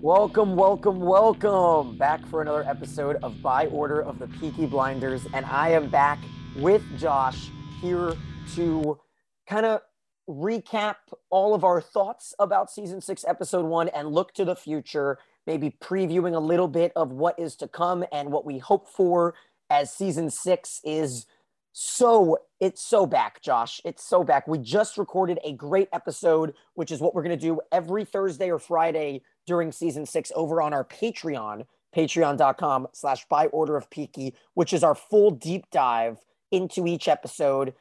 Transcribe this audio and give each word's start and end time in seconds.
Welcome, 0.00 0.54
welcome, 0.54 1.00
welcome 1.00 1.96
back 1.96 2.24
for 2.26 2.40
another 2.40 2.62
episode 2.62 3.16
of 3.22 3.42
By 3.42 3.66
Order 3.66 4.00
of 4.00 4.20
the 4.20 4.28
Peaky 4.28 4.66
Blinders. 4.66 5.26
And 5.34 5.44
I 5.46 5.70
am 5.70 5.88
back 5.88 6.20
with 6.56 6.82
Josh 6.98 7.50
here 7.80 8.14
to 8.54 9.00
kind 9.48 9.66
of 9.66 9.80
recap 10.28 10.96
all 11.30 11.52
of 11.52 11.64
our 11.64 11.80
thoughts 11.80 12.32
about 12.38 12.70
season 12.70 13.00
six, 13.00 13.24
episode 13.26 13.64
one, 13.64 13.88
and 13.88 14.08
look 14.08 14.34
to 14.34 14.44
the 14.44 14.54
future, 14.54 15.18
maybe 15.48 15.76
previewing 15.80 16.36
a 16.36 16.40
little 16.40 16.68
bit 16.68 16.92
of 16.94 17.10
what 17.10 17.36
is 17.40 17.56
to 17.56 17.66
come 17.66 18.04
and 18.12 18.30
what 18.30 18.44
we 18.44 18.58
hope 18.58 18.88
for 18.88 19.34
as 19.68 19.92
season 19.92 20.30
six 20.30 20.80
is 20.84 21.26
so 21.72 22.38
it's 22.60 22.82
so 22.82 23.06
back 23.06 23.42
josh. 23.42 23.80
It's 23.84 24.04
so 24.04 24.22
back. 24.22 24.46
We 24.46 24.58
just 24.58 24.98
recorded 24.98 25.38
a 25.44 25.52
great 25.52 25.88
episode 25.92 26.54
which 26.74 26.90
is 26.90 27.00
what 27.00 27.14
we're 27.14 27.22
going 27.22 27.38
to 27.38 27.46
do 27.46 27.60
every 27.70 28.04
thursday 28.04 28.50
or 28.50 28.58
friday 28.58 29.22
during 29.46 29.72
season 29.72 30.06
six 30.06 30.30
over 30.34 30.60
on 30.62 30.72
our 30.72 30.84
patreon 30.84 31.64
patreon.com 31.96 32.88
slash 32.92 33.26
by 33.28 33.46
order 33.46 33.76
of 33.76 33.90
peaky 33.90 34.34
which 34.54 34.72
is 34.72 34.84
our 34.84 34.94
full 34.94 35.30
deep 35.30 35.64
dive 35.70 36.18
into 36.50 36.86
each 36.86 37.08
episode. 37.08 37.74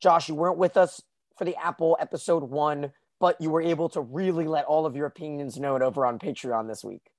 Josh 0.00 0.28
you 0.28 0.34
weren't 0.34 0.58
with 0.58 0.76
us 0.76 1.00
for 1.36 1.44
the 1.44 1.56
apple 1.56 1.96
episode 2.00 2.42
one 2.42 2.92
but 3.20 3.40
you 3.40 3.50
were 3.50 3.62
able 3.62 3.88
to 3.88 4.00
really 4.00 4.46
let 4.46 4.64
all 4.64 4.86
of 4.86 4.96
your 4.96 5.06
opinions 5.06 5.58
known 5.58 5.82
over 5.82 6.06
on 6.06 6.18
patreon 6.18 6.68
this 6.68 6.84
week. 6.84 7.10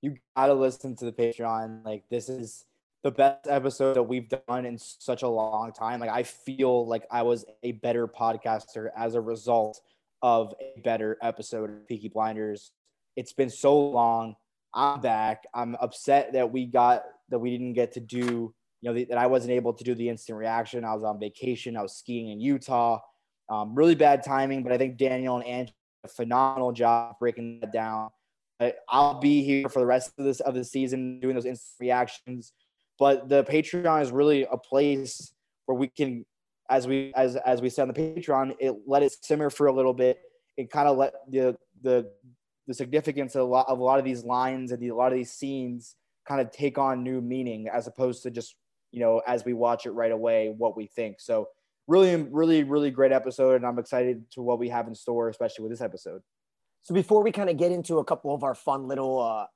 You 0.00 0.16
gotta 0.36 0.54
listen 0.54 0.96
to 0.96 1.04
the 1.04 1.12
patreon. 1.12 1.84
Like 1.84 2.04
this 2.10 2.28
is 2.28 2.64
the 3.04 3.10
best 3.10 3.46
episode 3.48 3.94
that 3.94 4.02
we've 4.02 4.28
done 4.28 4.66
in 4.66 4.76
such 4.78 5.22
a 5.22 5.28
long 5.28 5.72
time. 5.72 6.00
Like 6.00 6.10
I 6.10 6.24
feel 6.24 6.86
like 6.86 7.06
I 7.10 7.22
was 7.22 7.44
a 7.62 7.72
better 7.72 8.08
podcaster 8.08 8.88
as 8.96 9.14
a 9.14 9.20
result 9.20 9.80
of 10.22 10.52
a 10.60 10.80
better 10.80 11.16
episode 11.22 11.70
of 11.70 11.86
Peaky 11.86 12.08
Blinders. 12.08 12.72
It's 13.16 13.32
been 13.32 13.50
so 13.50 13.78
long. 13.78 14.34
I'm 14.74 15.00
back. 15.00 15.44
I'm 15.54 15.76
upset 15.80 16.32
that 16.32 16.50
we 16.50 16.66
got 16.66 17.04
that 17.30 17.38
we 17.38 17.50
didn't 17.50 17.74
get 17.74 17.92
to 17.92 18.00
do, 18.00 18.52
you 18.80 18.82
know, 18.82 18.94
that 18.94 19.18
I 19.18 19.26
wasn't 19.26 19.52
able 19.52 19.72
to 19.74 19.84
do 19.84 19.94
the 19.94 20.08
instant 20.08 20.38
reaction. 20.38 20.84
I 20.84 20.94
was 20.94 21.04
on 21.04 21.20
vacation. 21.20 21.76
I 21.76 21.82
was 21.82 21.94
skiing 21.94 22.30
in 22.30 22.40
Utah. 22.40 23.00
Um, 23.48 23.74
really 23.74 23.94
bad 23.94 24.24
timing, 24.24 24.62
but 24.62 24.72
I 24.72 24.78
think 24.78 24.98
Daniel 24.98 25.36
and 25.36 25.46
Angie 25.46 25.74
did 26.02 26.10
a 26.10 26.12
phenomenal 26.12 26.72
job 26.72 27.16
breaking 27.18 27.60
that 27.60 27.72
down. 27.72 28.10
But 28.58 28.78
I'll 28.88 29.20
be 29.20 29.42
here 29.44 29.68
for 29.68 29.78
the 29.78 29.86
rest 29.86 30.12
of 30.18 30.24
this 30.24 30.40
of 30.40 30.54
the 30.54 30.64
season 30.64 31.20
doing 31.20 31.34
those 31.34 31.46
instant 31.46 31.76
reactions 31.80 32.52
but 32.98 33.28
the 33.28 33.44
Patreon 33.44 34.02
is 34.02 34.10
really 34.10 34.46
a 34.50 34.56
place 34.56 35.32
where 35.66 35.78
we 35.78 35.88
can, 35.88 36.24
as 36.68 36.86
we 36.86 37.12
as 37.14 37.36
as 37.36 37.62
we 37.62 37.70
said 37.70 37.82
on 37.82 37.88
the 37.88 37.94
Patreon, 37.94 38.56
it 38.58 38.74
let 38.86 39.02
it 39.02 39.12
simmer 39.22 39.50
for 39.50 39.66
a 39.66 39.72
little 39.72 39.94
bit. 39.94 40.18
It 40.56 40.70
kind 40.70 40.88
of 40.88 40.96
let 40.96 41.14
the 41.30 41.56
the 41.82 42.10
the 42.66 42.74
significance 42.74 43.34
of 43.34 43.42
a 43.42 43.44
lot 43.44 43.66
of 43.68 43.78
a 43.78 43.82
lot 43.82 43.98
of 43.98 44.04
these 44.04 44.24
lines 44.24 44.72
and 44.72 44.82
the, 44.82 44.88
a 44.88 44.94
lot 44.94 45.12
of 45.12 45.18
these 45.18 45.32
scenes 45.32 45.96
kind 46.26 46.40
of 46.40 46.50
take 46.50 46.76
on 46.76 47.02
new 47.02 47.20
meaning 47.20 47.68
as 47.72 47.86
opposed 47.86 48.22
to 48.24 48.30
just 48.30 48.56
you 48.92 49.00
know 49.00 49.22
as 49.26 49.44
we 49.44 49.54
watch 49.54 49.86
it 49.86 49.92
right 49.92 50.12
away 50.12 50.52
what 50.56 50.76
we 50.76 50.86
think. 50.86 51.20
So 51.20 51.48
really 51.86 52.14
really 52.16 52.64
really 52.64 52.90
great 52.90 53.12
episode 53.12 53.54
and 53.54 53.66
I'm 53.66 53.78
excited 53.78 54.30
to 54.32 54.42
what 54.42 54.58
we 54.58 54.68
have 54.68 54.88
in 54.88 54.94
store 54.94 55.28
especially 55.28 55.62
with 55.62 55.72
this 55.72 55.80
episode. 55.80 56.20
So 56.82 56.94
before 56.94 57.22
we 57.22 57.32
kind 57.32 57.50
of 57.50 57.56
get 57.56 57.72
into 57.72 57.98
a 57.98 58.04
couple 58.04 58.34
of 58.34 58.42
our 58.44 58.54
fun 58.54 58.88
little 58.88 59.20
uh, 59.20 59.46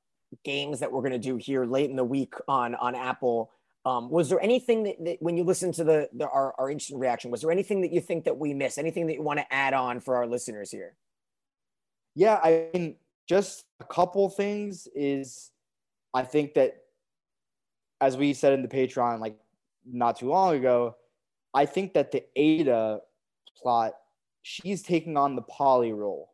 games 0.45 0.81
that 0.81 0.91
we're 0.91 1.01
going 1.01 1.13
to 1.13 1.19
do 1.19 1.37
here 1.37 1.65
late 1.65 1.91
in 1.91 1.97
the 1.97 2.05
week 2.05 2.35
on 2.49 2.75
on 2.77 2.95
Apple. 2.95 3.51
Um, 3.85 4.11
was 4.11 4.29
there 4.29 4.41
anything 4.41 4.85
that, 4.85 5.05
that, 5.05 5.17
when 5.21 5.37
you 5.37 5.43
listen 5.43 5.73
to 5.73 5.85
the, 5.85 6.09
the 6.13 6.29
our, 6.29 6.55
our 6.59 6.71
instant 6.71 7.01
reaction, 7.01 7.31
was 7.31 7.41
there 7.41 7.51
anything 7.51 7.81
that 7.81 7.93
you 7.93 8.01
think 8.01 8.25
that 8.25 8.39
we 8.39 8.55
missed? 8.55 8.79
Anything 8.79 9.07
that 9.09 9.15
you 9.15 9.23
want 9.23 9.41
to 9.41 9.53
add 9.53 9.75
on 9.75 10.01
for 10.01 10.17
our 10.17 10.27
listeners 10.27 10.71
here? 10.71 10.95
Yeah, 12.15 12.39
I 12.43 12.69
mean, 12.73 12.97
just 13.29 13.65
a 13.81 13.85
couple 13.85 14.29
things 14.29 14.87
is 14.95 15.51
I 16.15 16.23
think 16.23 16.55
that 16.55 16.77
as 18.01 18.17
we 18.17 18.35
said 18.35 18.53
in 18.53 18.63
the 18.63 18.69
Patreon 18.69 19.21
like 19.21 19.37
not 19.91 20.19
too 20.19 20.29
long 20.29 20.55
ago, 20.55 20.97
I 21.55 21.67
think 21.67 21.95
that 21.95 22.13
the 22.13 22.25
Ada 22.37 23.01
plot, 23.57 23.95
she's 24.43 24.83
taking 24.83 25.17
on 25.17 25.37
the 25.37 25.43
Polly 25.43 25.93
role. 25.93 26.31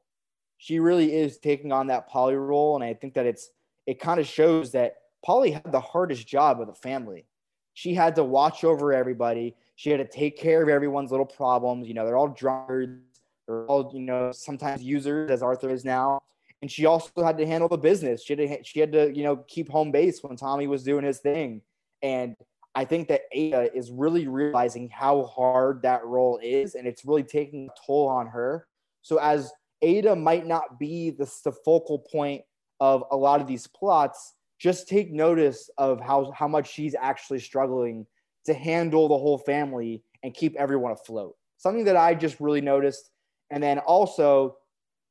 She 0.58 0.81
really 0.81 1.14
is 1.14 1.38
taking 1.38 1.72
on 1.72 1.87
that 1.87 2.08
Polly 2.08 2.34
role, 2.34 2.75
and 2.75 2.84
I 2.84 2.94
think 2.94 3.14
that 3.14 3.26
it's 3.26 3.50
it 3.88 3.99
kind 3.99 4.21
of 4.21 4.26
shows 4.26 4.71
that 4.72 4.97
Polly 5.25 5.50
had 5.50 5.72
the 5.72 5.81
hardest 5.81 6.28
job 6.28 6.60
of 6.60 6.66
the 6.66 6.75
family. 6.75 7.25
She 7.72 7.94
had 7.94 8.15
to 8.16 8.22
watch 8.22 8.62
over 8.62 8.93
everybody. 8.93 9.56
She 9.76 9.88
had 9.88 9.97
to 9.97 10.06
take 10.06 10.38
care 10.38 10.62
of 10.62 10.69
everyone's 10.69 11.10
little 11.10 11.25
problems. 11.25 11.88
You 11.88 11.94
know, 11.94 12.04
they're 12.04 12.19
all 12.19 12.28
drunkards. 12.28 13.00
They're 13.47 13.65
all, 13.65 13.91
you 13.94 14.03
know, 14.03 14.31
sometimes 14.31 14.82
users, 14.82 15.31
as 15.31 15.43
Arthur 15.43 15.71
is 15.71 15.87
now. 15.87 16.21
And 16.60 16.71
she 16.71 16.84
also 16.84 17.25
had 17.25 17.38
to 17.38 17.47
handle 17.47 17.66
the 17.66 17.78
business. 17.78 18.22
She 18.22 18.34
had 18.34 18.47
to, 18.47 18.62
she 18.62 18.78
had 18.78 18.93
to, 18.93 19.10
you 19.16 19.22
know, 19.22 19.37
keep 19.49 19.71
home 19.71 19.91
base 19.91 20.22
when 20.22 20.37
Tommy 20.37 20.66
was 20.66 20.82
doing 20.82 21.05
his 21.05 21.20
thing. 21.20 21.62
And 22.03 22.37
I 22.75 22.84
think 22.84 23.09
that 23.09 23.22
Ada 23.32 23.75
is 23.75 23.91
really 23.91 24.28
realizing 24.28 24.91
how 24.91 25.25
hard 25.25 25.81
that 25.82 26.05
role 26.05 26.38
is, 26.43 26.75
and 26.75 26.87
it's 26.87 27.06
really 27.06 27.22
taking 27.22 27.70
a 27.70 27.87
toll 27.87 28.06
on 28.06 28.26
her. 28.26 28.66
So 29.00 29.16
as 29.16 29.50
Ada 29.81 30.15
might 30.15 30.47
not 30.47 30.78
be 30.78 31.09
the, 31.09 31.25
the 31.43 31.53
focal 31.53 32.00
point 32.00 32.43
of 32.81 33.05
a 33.11 33.16
lot 33.16 33.41
of 33.41 33.47
these 33.47 33.66
plots, 33.66 34.34
just 34.59 34.89
take 34.89 35.12
notice 35.12 35.71
of 35.78 36.00
how, 36.00 36.33
how 36.33 36.49
much 36.49 36.72
she's 36.72 36.94
actually 37.00 37.39
struggling 37.39 38.06
to 38.44 38.55
handle 38.55 39.09
the 39.09 39.19
whole 39.19 39.39
family 39.39 40.03
and 40.22 40.34
keep 40.34 40.56
everyone 40.56 40.93
afloat. 40.93 41.37
Something 41.59 41.84
that 41.84 41.97
I 41.97 42.15
just 42.15 42.41
really 42.41 42.61
noticed. 42.61 43.11
And 43.50 43.62
then 43.62 43.78
also, 43.81 44.56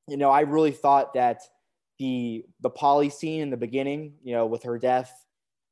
you 0.07 0.17
know, 0.17 0.29
I 0.29 0.41
really 0.41 0.72
thought 0.72 1.13
that 1.13 1.41
the 2.00 2.45
the 2.61 2.69
Polly 2.69 3.09
scene 3.09 3.41
in 3.41 3.50
the 3.50 3.57
beginning, 3.57 4.13
you 4.23 4.33
know, 4.33 4.45
with 4.45 4.63
her 4.63 4.77
death, 4.77 5.25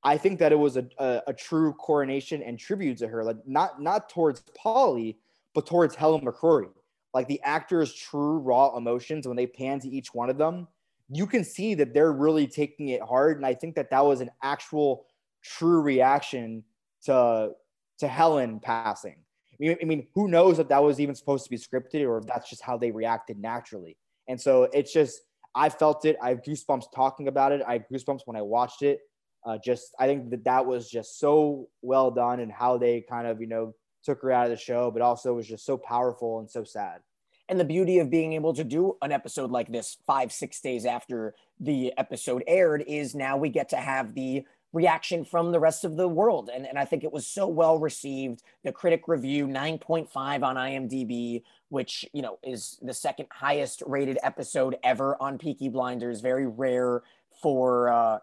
I 0.03 0.17
think 0.17 0.39
that 0.39 0.51
it 0.51 0.59
was 0.59 0.77
a, 0.77 0.87
a, 0.97 1.21
a 1.27 1.33
true 1.33 1.73
coronation 1.73 2.41
and 2.43 2.57
tribute 2.59 2.97
to 2.99 3.07
her, 3.07 3.23
like 3.23 3.37
not 3.45 3.81
not 3.81 4.09
towards 4.09 4.41
Polly, 4.55 5.17
but 5.53 5.65
towards 5.65 5.95
Helen 5.95 6.25
McCrory. 6.25 6.69
Like 7.13 7.27
the 7.27 7.41
actor's 7.43 7.93
true 7.93 8.39
raw 8.39 8.75
emotions 8.75 9.27
when 9.27 9.37
they 9.37 9.47
pan 9.47 9.79
to 9.79 9.89
each 9.89 10.13
one 10.13 10.29
of 10.29 10.37
them 10.37 10.67
you 11.09 11.27
can 11.27 11.43
see 11.43 11.75
that 11.75 11.93
they're 11.93 12.11
really 12.11 12.47
taking 12.47 12.89
it 12.89 13.01
hard. 13.01 13.37
And 13.37 13.45
I 13.45 13.53
think 13.53 13.75
that 13.75 13.89
that 13.91 14.05
was 14.05 14.21
an 14.21 14.31
actual 14.41 15.05
true 15.43 15.81
reaction 15.81 16.63
to 17.03 17.51
to 17.99 18.07
Helen 18.07 18.59
passing. 18.59 19.15
I 19.53 19.55
mean, 19.59 19.77
I 19.81 19.85
mean, 19.85 20.07
who 20.13 20.27
knows 20.27 20.59
if 20.59 20.67
that 20.67 20.83
was 20.83 20.99
even 20.99 21.15
supposed 21.15 21.45
to 21.45 21.49
be 21.49 21.57
scripted 21.57 22.05
or 22.05 22.17
if 22.17 22.25
that's 22.25 22.49
just 22.49 22.61
how 22.61 22.77
they 22.77 22.91
reacted 22.91 23.39
naturally. 23.39 23.97
And 24.27 24.39
so 24.39 24.63
it's 24.73 24.91
just, 24.91 25.21
I 25.53 25.69
felt 25.69 26.03
it. 26.03 26.17
I 26.21 26.29
have 26.29 26.41
goosebumps 26.41 26.91
talking 26.93 27.29
about 27.29 27.53
it. 27.53 27.61
I 27.65 27.73
had 27.73 27.85
goosebumps 27.89 28.21
when 28.25 28.35
I 28.35 28.41
watched 28.41 28.81
it. 28.81 28.99
Uh, 29.45 29.57
just, 29.63 29.95
I 29.99 30.07
think 30.07 30.29
that 30.31 30.43
that 30.43 30.65
was 30.65 30.89
just 30.89 31.19
so 31.19 31.69
well 31.81 32.11
done 32.11 32.41
and 32.41 32.51
how 32.51 32.77
they 32.77 33.01
kind 33.01 33.27
of, 33.27 33.39
you 33.39 33.47
know, 33.47 33.73
took 34.03 34.21
her 34.23 34.31
out 34.31 34.45
of 34.45 34.51
the 34.51 34.57
show, 34.57 34.91
but 34.91 35.01
also 35.01 35.33
was 35.33 35.47
just 35.47 35.65
so 35.65 35.77
powerful 35.77 36.39
and 36.39 36.49
so 36.49 36.63
sad. 36.63 36.99
And 37.47 37.59
the 37.59 37.65
beauty 37.65 37.99
of 37.99 38.09
being 38.09 38.33
able 38.33 38.53
to 38.53 38.63
do 38.63 38.97
an 39.01 39.11
episode 39.11 39.51
like 39.51 39.71
this 39.71 39.97
five, 40.07 40.31
six 40.31 40.59
days 40.61 40.85
after 40.85 41.35
the 41.59 41.93
episode 41.97 42.43
aired 42.47 42.83
is 42.87 43.13
now 43.13 43.37
we 43.37 43.49
get 43.49 43.69
to 43.69 43.77
have 43.77 44.15
the 44.15 44.45
reaction 44.73 45.23
from 45.23 45.51
the 45.51 45.59
rest 45.59 45.85
of 45.85 45.95
the 45.95 46.07
world. 46.07 46.49
And, 46.53 46.67
and 46.67 46.77
I 46.77 46.85
think 46.85 47.03
it 47.03 47.13
was 47.13 47.25
so 47.25 47.47
well 47.47 47.79
received. 47.79 48.43
The 48.63 48.71
critic 48.71 49.07
review, 49.07 49.47
9.5 49.47 50.43
on 50.43 50.55
IMDb, 50.55 51.43
which, 51.69 52.05
you 52.13 52.21
know, 52.21 52.39
is 52.43 52.77
the 52.81 52.93
second 52.93 53.27
highest 53.31 53.81
rated 53.85 54.17
episode 54.21 54.77
ever 54.83 55.15
on 55.21 55.37
Peaky 55.37 55.69
Blinders. 55.69 56.21
Very 56.21 56.47
rare 56.47 57.03
for, 57.41 57.89
uh, 57.89 58.19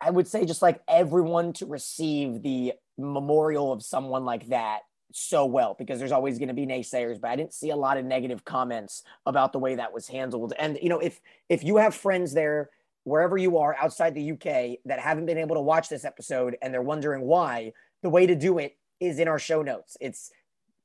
I 0.00 0.10
would 0.10 0.28
say, 0.28 0.44
just 0.44 0.62
like 0.62 0.82
everyone 0.86 1.52
to 1.54 1.66
receive 1.66 2.42
the 2.42 2.74
memorial 2.98 3.72
of 3.72 3.82
someone 3.82 4.24
like 4.24 4.48
that 4.48 4.80
so 5.14 5.46
well 5.46 5.74
because 5.78 5.98
there's 5.98 6.12
always 6.12 6.38
going 6.38 6.48
to 6.48 6.54
be 6.54 6.66
naysayers 6.66 7.20
but 7.20 7.30
i 7.30 7.36
didn't 7.36 7.54
see 7.54 7.70
a 7.70 7.76
lot 7.76 7.96
of 7.96 8.04
negative 8.04 8.44
comments 8.44 9.02
about 9.26 9.52
the 9.52 9.58
way 9.58 9.74
that 9.74 9.92
was 9.92 10.08
handled. 10.08 10.52
And 10.58 10.78
you 10.82 10.88
know 10.88 10.98
if 10.98 11.20
if 11.48 11.64
you 11.64 11.76
have 11.76 11.94
friends 11.94 12.32
there 12.32 12.70
wherever 13.04 13.36
you 13.36 13.58
are 13.58 13.76
outside 13.80 14.14
the 14.14 14.32
uk 14.32 14.44
that 14.84 15.00
haven't 15.00 15.26
been 15.26 15.38
able 15.38 15.56
to 15.56 15.60
watch 15.60 15.88
this 15.88 16.04
episode 16.04 16.56
and 16.62 16.72
they're 16.72 16.82
wondering 16.82 17.22
why 17.22 17.72
the 18.02 18.10
way 18.10 18.26
to 18.26 18.34
do 18.34 18.58
it 18.58 18.76
is 19.00 19.18
in 19.18 19.28
our 19.28 19.38
show 19.38 19.62
notes. 19.62 19.96
It's 20.00 20.30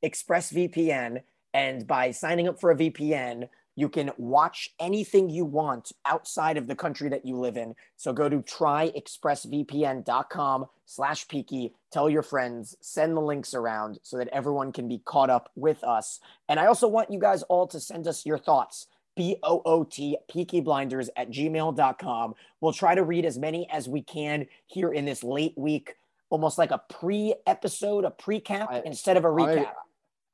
expressvpn 0.04 1.22
and 1.54 1.88
by 1.88 2.12
signing 2.12 2.48
up 2.48 2.60
for 2.60 2.72
a 2.72 2.76
vpn 2.76 3.50
you 3.78 3.88
can 3.88 4.12
watch 4.18 4.74
anything 4.80 5.30
you 5.30 5.46
want 5.46 5.94
outside 6.04 6.58
of 6.58 6.68
the 6.68 6.76
country 6.76 7.08
that 7.10 7.26
you 7.26 7.38
live 7.38 7.56
in. 7.58 7.76
So 7.96 8.12
go 8.12 8.28
to 8.28 8.40
tryexpressvpn.com 8.40 10.66
slash 10.86 11.28
peaky, 11.28 11.76
tell 11.92 12.10
your 12.10 12.24
friends, 12.24 12.76
send 12.82 13.16
the 13.16 13.22
links 13.22 13.54
around 13.54 14.00
so 14.02 14.18
that 14.18 14.30
everyone 14.30 14.72
can 14.72 14.88
be 14.88 14.98
caught 15.06 15.30
up 15.30 15.52
with 15.56 15.84
us. 15.84 16.20
And 16.50 16.60
I 16.60 16.66
also 16.66 16.88
want 16.88 17.12
you 17.12 17.20
guys 17.20 17.44
all 17.44 17.68
to 17.68 17.80
send 17.80 18.08
us 18.08 18.26
your 18.26 18.40
thoughts. 18.40 18.88
B-O-O-T, 19.16 20.18
Peaky 20.28 20.62
Blinders 20.62 21.12
at 21.16 21.30
gmail.com. 21.30 22.34
We'll 22.62 22.74
try 22.74 22.96
to 22.96 23.04
read 23.04 23.26
as 23.26 23.38
many 23.38 23.70
as 23.70 23.88
we 23.88 24.02
can 24.02 24.48
here 24.66 24.92
in 24.92 25.06
this 25.06 25.24
late 25.24 25.54
week, 25.56 25.98
almost 26.32 26.58
like 26.58 26.72
a 26.72 26.82
pre-episode, 26.90 28.06
a 28.06 28.12
pre-cap 28.12 28.70
I, 28.72 28.82
instead 28.86 29.18
of 29.18 29.26
a 29.26 29.30
recap. 29.30 29.68
I, 29.68 29.74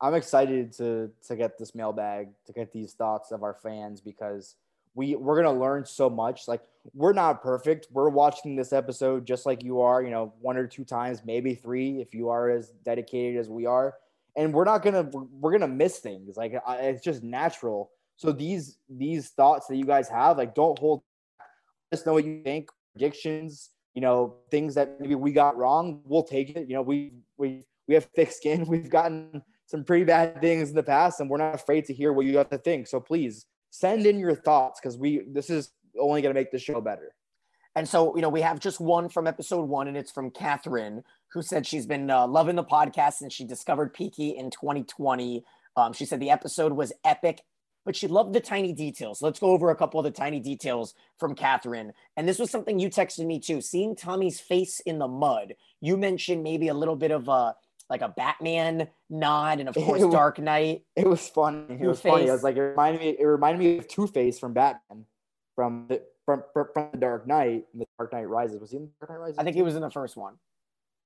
I'm 0.04 0.16
excited 0.16 0.74
to 0.74 1.10
to 1.28 1.36
get 1.38 1.58
this 1.58 1.74
mailbag, 1.74 2.28
to 2.46 2.52
get 2.52 2.74
these 2.74 2.92
thoughts 2.92 3.32
of 3.32 3.42
our 3.42 3.54
fans 3.54 4.02
because 4.02 4.56
we 4.96 5.16
we're 5.16 5.42
gonna 5.42 5.58
learn 5.58 5.86
so 5.86 6.10
much. 6.10 6.46
Like 6.46 6.62
we're 6.94 7.14
not 7.14 7.42
perfect. 7.42 7.88
We're 7.90 8.10
watching 8.10 8.58
this 8.58 8.74
episode 8.74 9.26
just 9.26 9.46
like 9.46 9.64
you 9.64 9.80
are, 9.80 10.04
you 10.04 10.12
know, 10.12 10.34
one 10.42 10.58
or 10.58 10.68
two 10.68 10.84
times, 10.84 11.22
maybe 11.24 11.56
three 11.56 12.02
if 12.02 12.14
you 12.14 12.28
are 12.28 12.50
as 12.50 12.74
dedicated 12.84 13.40
as 13.40 13.50
we 13.50 13.66
are. 13.66 13.96
And 14.36 14.54
we're 14.54 14.66
not 14.66 14.84
gonna 14.84 15.04
we're 15.04 15.54
gonna 15.54 15.70
miss 15.70 16.00
things. 16.00 16.36
Like 16.36 16.54
it's 16.68 17.02
just 17.02 17.24
natural. 17.24 17.90
So 18.18 18.34
these 18.34 18.80
these 18.90 19.30
thoughts 19.30 19.68
that 19.68 19.78
you 19.78 19.86
guys 19.86 20.10
have, 20.10 20.38
like 20.38 20.54
don't 20.54 20.78
hold. 20.80 21.02
Just 21.94 22.06
know 22.06 22.12
what 22.12 22.26
you 22.26 22.44
think. 22.44 22.70
Predictions, 22.92 23.70
you 23.94 24.02
know, 24.02 24.36
things 24.52 24.76
that 24.76 25.00
maybe 25.00 25.16
we 25.16 25.32
got 25.32 25.56
wrong. 25.56 26.02
We'll 26.04 26.24
take 26.24 26.50
it. 26.50 26.68
You 26.68 26.76
know, 26.76 26.82
we 26.82 27.14
we 27.38 27.64
we 27.88 27.94
have 27.94 28.04
thick 28.14 28.34
skin. 28.34 28.66
We've 28.68 28.90
gotten 28.90 29.42
some 29.66 29.84
pretty 29.84 30.04
bad 30.04 30.42
things 30.42 30.70
in 30.70 30.76
the 30.76 30.84
past, 30.84 31.20
and 31.20 31.30
we're 31.30 31.38
not 31.38 31.56
afraid 31.56 31.86
to 31.86 31.94
hear 31.94 32.14
what 32.14 32.26
you 32.26 32.38
have 32.38 32.50
to 32.50 32.58
think. 32.58 32.88
So 32.88 33.00
please 33.00 33.46
send 33.70 34.06
in 34.06 34.20
your 34.20 34.36
thoughts 34.36 34.80
because 34.80 34.98
we 34.98 35.24
this 35.32 35.50
is 35.50 35.72
only 36.00 36.22
going 36.22 36.34
to 36.34 36.40
make 36.40 36.52
the 36.52 36.60
show 36.60 36.82
better. 36.82 37.14
And 37.76 37.90
so, 37.90 38.16
you 38.16 38.22
know, 38.22 38.30
we 38.30 38.42
have 38.42 38.60
just 38.60 38.80
one 38.80 39.10
from 39.10 39.26
episode 39.26 39.68
one, 39.68 39.88
and 39.88 39.98
it's 39.98 40.12
from 40.12 40.30
Catherine, 40.30 41.04
who 41.32 41.42
said 41.42 41.66
she's 41.66 41.88
been 41.88 42.10
uh, 42.10 42.28
loving 42.28 42.56
the 42.56 42.64
podcast 42.64 43.22
and 43.22 43.32
she 43.32 43.44
discovered 43.44 43.94
Peaky 43.94 44.30
in 44.30 44.52
2020. 44.52 45.44
Um, 45.76 45.92
she 45.92 46.06
said 46.06 46.20
the 46.20 46.30
episode 46.30 46.74
was 46.74 46.94
epic, 47.04 47.42
but 47.84 47.96
she 47.96 48.08
loved 48.08 48.34
the 48.34 48.40
tiny 48.40 48.74
details. 48.74 49.24
Let's 49.24 49.40
go 49.40 49.48
over 49.48 49.72
a 49.72 49.76
couple 49.76 50.00
of 50.00 50.04
the 50.04 50.12
tiny 50.12 50.40
details 50.40 50.94
from 51.18 51.34
Catherine. 51.34 51.94
And 52.16 52.28
this 52.28 52.38
was 52.38 52.52
something 52.52 52.78
you 52.78 52.90
texted 52.90 53.26
me 53.26 53.40
too. 53.40 53.60
Seeing 53.60 53.96
Tommy's 53.96 54.40
face 54.40 54.80
in 54.82 55.00
the 55.00 55.08
mud, 55.08 55.56
you 55.82 55.98
mentioned 55.98 56.44
maybe 56.44 56.68
a 56.68 56.76
little 56.76 56.96
bit 56.96 57.12
of 57.12 57.28
a 57.28 57.56
like 57.90 58.02
a 58.02 58.10
Batman 58.10 58.88
nod, 59.10 59.60
and 59.60 59.70
of 59.70 59.76
course 59.86 60.02
it, 60.02 60.12
Dark 60.12 60.40
Knight. 60.40 60.84
It 60.96 61.08
was 61.08 61.28
fun. 61.28 61.78
It 61.82 61.86
was 61.86 62.02
funny. 62.02 62.30
I 62.30 62.34
was 62.34 62.44
like, 62.44 62.56
it 62.56 62.62
reminded 62.62 63.02
me. 63.02 63.16
It 63.20 63.26
reminded 63.26 63.60
me 63.60 63.78
of 63.78 63.88
Two 63.88 64.08
Face 64.08 64.40
from 64.40 64.54
Batman, 64.54 65.06
from 65.56 65.88
the 65.88 66.02
from, 66.26 66.44
from 66.54 66.90
the 66.92 66.98
Dark 66.98 67.28
Knight. 67.28 67.66
And 67.74 67.82
the 67.82 67.86
Dark 67.98 68.14
Knight 68.14 68.28
Rises. 68.28 68.60
Was 68.60 68.72
he 68.72 68.78
in 68.78 68.84
the 68.84 68.92
Dark 69.00 69.12
Knight 69.12 69.24
Rises? 69.26 69.38
I 69.38 69.44
think 69.44 69.56
he 69.56 69.62
was 69.62 69.76
in 69.76 69.82
the 69.82 69.92
first 69.92 70.18
one. 70.18 70.36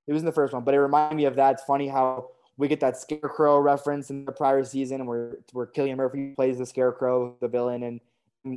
He 0.06 0.14
was 0.14 0.22
in 0.22 0.26
the 0.26 0.32
first 0.32 0.54
one, 0.54 0.64
but 0.64 0.74
it 0.74 0.80
reminded 0.80 1.18
me 1.18 1.26
of 1.26 1.36
that. 1.36 1.56
It's 1.56 1.64
funny 1.64 1.90
how 1.90 2.30
we 2.56 2.68
get 2.68 2.80
that 2.80 2.98
Scarecrow 2.98 3.60
reference 3.60 4.10
in 4.10 4.26
the 4.26 4.32
prior 4.32 4.64
season, 4.64 5.06
where 5.06 5.38
where 5.52 5.68
Cillian 5.68 5.98
Murphy 5.98 6.34
plays 6.36 6.58
the 6.58 6.66
Scarecrow, 6.66 7.36
the 7.42 7.48
villain, 7.48 7.84
in 7.84 8.00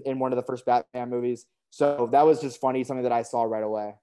in 0.05 0.19
one 0.19 0.33
of 0.33 0.37
the 0.37 0.43
first 0.43 0.65
Batman 0.65 1.11
movies. 1.11 1.47
So 1.71 2.09
that 2.13 2.27
was 2.27 2.41
just 2.41 2.61
funny, 2.61 2.85
something 2.85 3.05
that 3.05 3.13
I 3.13 3.23
saw 3.23 3.43
right 3.45 3.63
away. 3.63 3.95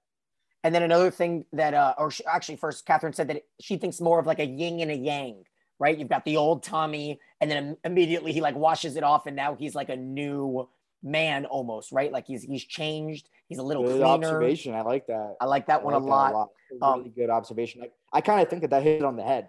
And 0.64 0.74
then 0.74 0.82
another 0.82 1.10
thing 1.10 1.44
that, 1.52 1.74
uh, 1.74 1.94
or 1.98 2.10
she, 2.10 2.24
actually, 2.26 2.56
first, 2.56 2.84
Catherine 2.84 3.12
said 3.12 3.28
that 3.28 3.42
she 3.60 3.76
thinks 3.76 4.00
more 4.00 4.18
of 4.18 4.26
like 4.26 4.40
a 4.40 4.46
yin 4.46 4.80
and 4.80 4.90
a 4.90 4.96
yang, 4.96 5.44
right? 5.78 5.96
You've 5.96 6.08
got 6.08 6.24
the 6.24 6.36
old 6.36 6.62
Tommy, 6.62 7.20
and 7.40 7.50
then 7.50 7.76
immediately 7.84 8.32
he 8.32 8.40
like 8.40 8.56
washes 8.56 8.96
it 8.96 9.04
off, 9.04 9.26
and 9.26 9.36
now 9.36 9.54
he's 9.54 9.74
like 9.74 9.88
a 9.88 9.96
new 9.96 10.68
man 11.02 11.46
almost, 11.46 11.92
right? 11.92 12.10
Like 12.10 12.26
he's 12.26 12.42
he's 12.42 12.64
changed. 12.64 13.28
He's 13.48 13.58
a 13.58 13.62
little 13.62 13.84
good 13.84 13.92
cleaner. 13.92 14.06
observation. 14.06 14.74
I 14.74 14.82
like 14.82 15.06
that. 15.06 15.36
I 15.40 15.46
like 15.46 15.68
that 15.68 15.80
I 15.80 15.84
one 15.84 15.94
like 15.94 16.02
a, 16.02 16.06
lot. 16.06 16.32
a 16.32 16.36
lot. 16.36 16.48
Um, 16.82 16.98
really 16.98 17.10
good 17.10 17.30
observation. 17.30 17.80
Like, 17.80 17.92
I 18.12 18.20
kind 18.20 18.42
of 18.42 18.48
think 18.48 18.62
that 18.62 18.70
that 18.70 18.82
hit 18.82 19.02
on 19.02 19.16
the 19.16 19.22
head. 19.22 19.48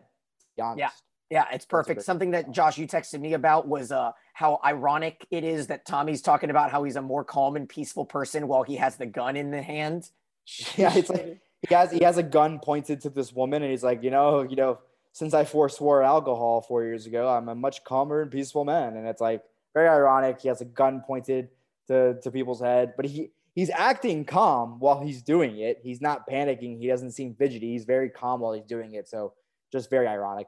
Yeah. 0.55 0.89
Yeah, 1.29 1.45
it's 1.51 1.65
perfect. 1.65 2.01
Something 2.01 2.31
that 2.31 2.51
Josh 2.51 2.77
you 2.77 2.87
texted 2.87 3.19
me 3.19 3.33
about 3.33 3.67
was 3.67 3.91
uh, 3.91 4.13
how 4.33 4.59
ironic 4.65 5.27
it 5.29 5.43
is 5.43 5.67
that 5.67 5.85
Tommy's 5.85 6.23
talking 6.23 6.49
about 6.49 6.71
how 6.71 6.83
he's 6.83 6.95
a 6.95 7.01
more 7.03 7.23
calm 7.23 7.55
and 7.55 7.69
peaceful 7.69 8.03
person 8.03 8.47
while 8.47 8.63
he 8.63 8.77
has 8.77 8.95
the 8.95 9.05
gun 9.05 9.35
in 9.35 9.51
the 9.51 9.61
hand. 9.61 10.09
Yeah, 10.77 10.95
it's 10.95 11.09
like 11.09 11.39
he 11.67 11.73
has 11.73 11.91
he 11.91 12.03
has 12.03 12.17
a 12.17 12.23
gun 12.23 12.59
pointed 12.59 13.01
to 13.01 13.09
this 13.09 13.33
woman, 13.33 13.61
and 13.61 13.71
he's 13.71 13.83
like, 13.83 14.03
you 14.03 14.11
know, 14.11 14.41
you 14.41 14.55
know, 14.55 14.79
since 15.11 15.33
I 15.33 15.43
forswore 15.43 16.05
alcohol 16.05 16.61
four 16.61 16.83
years 16.83 17.05
ago, 17.05 17.27
I'm 17.27 17.49
a 17.49 17.55
much 17.55 17.83
calmer 17.83 18.21
and 18.21 18.31
peaceful 18.31 18.65
man. 18.65 18.95
And 18.95 19.07
it's 19.07 19.21
like 19.21 19.43
very 19.73 19.87
ironic. 19.87 20.41
He 20.41 20.47
has 20.47 20.61
a 20.61 20.65
gun 20.65 21.01
pointed 21.05 21.49
to 21.87 22.19
to 22.21 22.31
people's 22.31 22.61
head, 22.61 22.93
but 22.95 23.05
he 23.05 23.31
he's 23.55 23.69
acting 23.69 24.25
calm 24.25 24.79
while 24.79 25.01
he's 25.01 25.21
doing 25.21 25.59
it. 25.59 25.79
He's 25.83 26.01
not 26.01 26.27
panicking. 26.29 26.79
He 26.79 26.87
doesn't 26.87 27.11
seem 27.11 27.35
fidgety. 27.35 27.71
He's 27.71 27.85
very 27.85 28.09
calm 28.09 28.41
while 28.41 28.53
he's 28.53 28.65
doing 28.65 28.93
it. 28.93 29.07
So 29.07 29.33
just 29.71 29.89
very 29.89 30.07
ironic. 30.07 30.47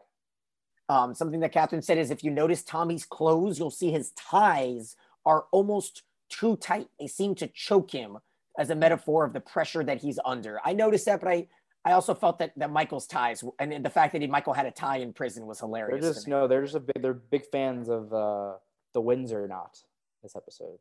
Um, 0.89 1.15
something 1.15 1.39
that 1.39 1.51
Catherine 1.54 1.81
said 1.81 1.97
is 1.97 2.12
if 2.12 2.24
you 2.24 2.31
notice 2.31 2.63
Tommy's 2.63 3.06
clothes, 3.06 3.59
you'll 3.59 3.71
see 3.71 3.92
his 3.92 4.12
ties 4.12 4.95
are 5.25 5.45
almost 5.51 6.04
too 6.30 6.57
tight. 6.57 6.88
They 7.00 7.07
seem 7.07 7.36
to 7.36 7.47
choke 7.47 7.92
him 7.92 8.18
as 8.57 8.69
a 8.69 8.75
metaphor 8.75 9.25
of 9.25 9.33
the 9.33 9.39
pressure 9.39 9.83
that 9.83 10.01
he's 10.01 10.19
under. 10.25 10.59
I 10.63 10.74
noticed 10.74 11.06
that, 11.06 11.19
but 11.19 11.30
I 11.30 11.48
I 11.83 11.94
also 11.94 12.13
felt 12.13 12.39
that 12.39 12.53
that 12.57 12.71
Michael's 12.71 13.07
ties 13.07 13.44
and 13.59 13.83
the 13.83 13.89
fact 13.89 14.13
that 14.13 14.21
he, 14.21 14.27
Michael 14.27 14.53
had 14.53 14.65
a 14.65 14.71
tie 14.71 14.98
in 14.98 15.13
prison 15.13 15.45
was 15.45 15.59
hilarious. 15.59 16.01
They're 16.01 16.13
just 16.13 16.27
no, 16.27 16.48
they're 16.48 16.63
just 16.63 16.75
a 16.75 16.80
big 16.80 17.01
they're 17.01 17.13
big 17.13 17.44
fans 17.51 17.89
of 17.89 18.13
uh, 18.13 18.53
the 18.94 19.01
Windsor 19.01 19.48
knot 19.48 19.80
this 20.21 20.36
episode. 20.36 20.77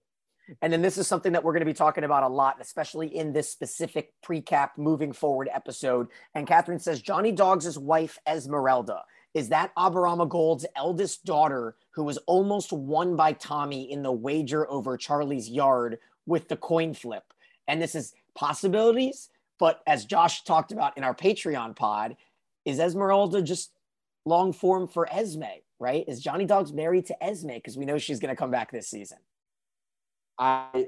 And 0.63 0.73
then 0.73 0.83
this 0.83 0.99
is 0.99 1.07
something 1.07 1.33
that 1.33 1.45
we're 1.45 1.53
going 1.53 1.61
to 1.61 1.67
be 1.67 1.73
talking 1.73 2.03
about 2.03 2.25
a 2.25 2.29
lot, 2.29 2.57
especially 2.61 3.15
in 3.15 3.33
this 3.33 3.49
specific 3.49 4.13
pre-cap 4.21 4.73
moving 4.77 5.13
forward 5.13 5.49
episode. 5.53 6.09
And 6.35 6.47
Catherine 6.47 6.81
says 6.81 7.01
Johnny 7.01 7.31
Dogs' 7.31 7.79
wife 7.79 8.19
Esmeralda 8.27 9.03
is 9.33 9.51
that 9.51 9.75
Aberama 9.77 10.29
Gold's 10.29 10.67
eldest 10.77 11.25
daughter 11.25 11.77
who 11.93 12.03
was 12.03 12.19
almost 12.27 12.73
won 12.73 13.17
by 13.17 13.33
Tommy 13.33 13.91
in 13.91 14.03
the 14.03 14.13
wager 14.13 14.69
over 14.69 14.97
Charlie's 14.97 15.49
yard 15.49 15.99
with 16.27 16.49
the 16.49 16.57
coin 16.57 16.95
flip. 16.95 17.25
And 17.69 17.81
this 17.81 17.95
is 17.95 18.15
possibilities, 18.35 19.29
but 19.59 19.81
as 19.87 20.05
Josh 20.05 20.43
talked 20.45 20.73
about 20.73 20.97
in 20.97 21.05
our 21.05 21.15
Patreon 21.15 21.77
pod, 21.77 22.17
is 22.65 22.81
Esmeralda 22.81 23.43
just 23.43 23.73
long 24.25 24.53
form 24.53 24.89
for 24.89 25.09
Esme, 25.13 25.45
right? 25.79 26.05
Is 26.09 26.21
Johnny 26.21 26.47
Dogs 26.47 26.73
married 26.73 27.07
to 27.07 27.25
Esme 27.25 27.55
because 27.55 27.77
we 27.77 27.85
know 27.85 27.99
she's 27.99 28.21
going 28.21 28.35
to 28.35 28.39
come 28.39 28.51
back 28.51 28.71
this 28.71 28.89
season? 28.89 29.19
I 30.39 30.87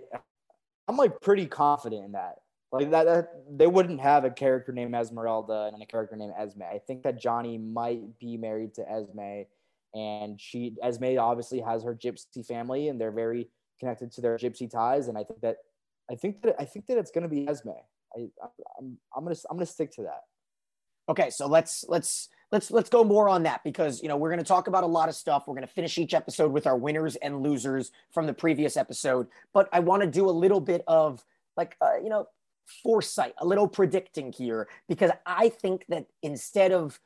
I'm 0.88 0.96
like 0.96 1.20
pretty 1.20 1.46
confident 1.46 2.04
in 2.04 2.12
that. 2.12 2.36
Like 2.72 2.90
that, 2.90 3.04
that, 3.04 3.28
they 3.50 3.66
wouldn't 3.66 4.00
have 4.00 4.24
a 4.24 4.30
character 4.30 4.72
named 4.72 4.94
Esmeralda 4.94 5.70
and 5.72 5.82
a 5.82 5.86
character 5.86 6.16
named 6.16 6.32
Esme. 6.38 6.62
I 6.62 6.78
think 6.78 7.02
that 7.02 7.20
Johnny 7.20 7.58
might 7.58 8.18
be 8.18 8.38
married 8.38 8.74
to 8.74 8.90
Esme, 8.90 9.42
and 9.94 10.40
she 10.40 10.74
Esme 10.82 11.18
obviously 11.18 11.60
has 11.60 11.84
her 11.84 11.94
gypsy 11.94 12.44
family, 12.44 12.88
and 12.88 12.98
they're 12.98 13.12
very 13.12 13.48
connected 13.78 14.10
to 14.12 14.22
their 14.22 14.38
gypsy 14.38 14.70
ties. 14.70 15.08
And 15.08 15.18
I 15.18 15.24
think 15.24 15.42
that 15.42 15.58
I 16.12 16.16
think 16.16 16.42
that 16.42 16.56
I 16.58 16.64
think 16.64 16.86
that 16.86 16.98
it's 16.98 17.10
going 17.10 17.22
to 17.22 17.28
be 17.28 17.48
Esme. 17.48 17.70
I, 18.14 18.28
I'm 18.78 18.98
I'm 19.16 19.24
gonna 19.24 19.36
I'm 19.50 19.56
gonna 19.56 19.66
stick 19.66 19.90
to 19.92 20.02
that. 20.02 20.20
Okay, 21.08 21.30
so 21.30 21.46
let's 21.46 21.84
let's 21.88 22.28
let's 22.52 22.70
let's 22.70 22.90
go 22.90 23.02
more 23.02 23.28
on 23.28 23.42
that 23.44 23.64
because 23.64 24.02
you 24.02 24.08
know 24.08 24.16
we're 24.16 24.28
going 24.28 24.38
to 24.38 24.44
talk 24.44 24.68
about 24.68 24.84
a 24.84 24.88
lot 24.88 25.08
of 25.08 25.14
stuff. 25.14 25.44
We're 25.46 25.54
going 25.54 25.66
to 25.66 25.72
finish 25.72 25.98
each 25.98 26.14
episode 26.14 26.52
with 26.52 26.66
our 26.66 26.76
winners 26.76 27.16
and 27.16 27.42
losers 27.42 27.90
from 28.12 28.26
the 28.26 28.34
previous 28.34 28.76
episode, 28.76 29.26
but 29.54 29.68
I 29.72 29.80
want 29.80 30.02
to 30.02 30.08
do 30.08 30.28
a 30.28 30.30
little 30.30 30.60
bit 30.60 30.84
of 30.86 31.24
like 31.56 31.76
uh, 31.80 31.96
you 32.02 32.10
know 32.10 32.28
foresight, 32.82 33.34
a 33.38 33.46
little 33.46 33.66
predicting 33.66 34.32
here 34.32 34.68
because 34.88 35.10
I 35.26 35.48
think 35.48 35.84
that 35.88 36.06
instead 36.22 36.72
of 36.72 37.00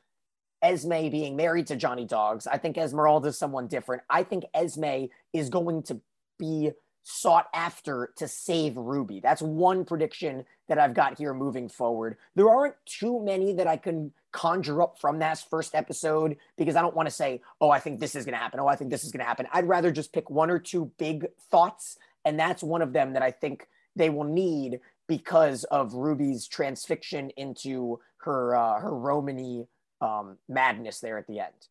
Esme 0.61 1.09
being 1.09 1.35
married 1.35 1.67
to 1.67 1.75
Johnny 1.75 2.05
Dogs, 2.05 2.45
I 2.45 2.57
think 2.57 2.77
Esmeralda 2.77 3.29
is 3.29 3.37
someone 3.37 3.67
different. 3.67 4.03
I 4.09 4.23
think 4.23 4.43
Esme 4.53 5.05
is 5.33 5.49
going 5.49 5.83
to 5.83 6.01
be 6.37 6.71
sought 7.09 7.47
after 7.53 8.11
to 8.17 8.27
save 8.27 8.75
Ruby. 8.75 9.21
That's 9.21 9.41
one 9.41 9.85
prediction 9.85 10.43
that 10.67 10.77
I've 10.77 10.93
got 10.93 11.17
here 11.17 11.33
moving 11.33 11.69
forward. 11.69 12.17
There 12.35 12.49
aren't 12.49 12.75
too 12.85 13.23
many 13.23 13.53
that 13.53 13.65
I 13.65 13.77
can 13.77 14.11
conjure 14.33 14.81
up 14.81 14.99
from 14.99 15.19
that 15.19 15.41
first 15.49 15.73
episode 15.73 16.35
because 16.57 16.75
I 16.75 16.81
don't 16.81 16.95
want 16.97 17.07
to 17.07 17.15
say, 17.15 17.39
oh, 17.61 17.69
I 17.69 17.79
think 17.79 18.01
this 18.01 18.13
is 18.13 18.25
going 18.25 18.33
to 18.33 18.39
happen. 18.39 18.59
Oh, 18.59 18.67
I 18.67 18.75
think 18.75 18.91
this 18.91 19.05
is 19.05 19.11
going 19.13 19.21
to 19.21 19.25
happen. 19.25 19.47
I'd 19.53 19.69
rather 19.69 19.89
just 19.89 20.11
pick 20.11 20.29
one 20.29 20.49
or 20.49 20.59
two 20.59 20.91
big 20.99 21.27
thoughts. 21.49 21.97
And 22.25 22.37
that's 22.37 22.61
one 22.61 22.81
of 22.81 22.91
them 22.91 23.13
that 23.13 23.21
I 23.21 23.31
think 23.31 23.69
they 23.95 24.09
will 24.09 24.25
need 24.25 24.81
because 25.07 25.63
of 25.63 25.93
Ruby's 25.93 26.49
transfixion 26.49 27.31
into 27.37 28.01
her 28.17 28.53
uh, 28.53 28.81
her 28.81 28.93
Romany 28.93 29.67
um, 30.01 30.37
madness 30.49 30.99
there 30.99 31.17
at 31.17 31.25
the 31.27 31.39
end. 31.39 31.69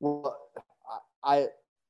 Well, 0.00 0.34
I 1.22 1.48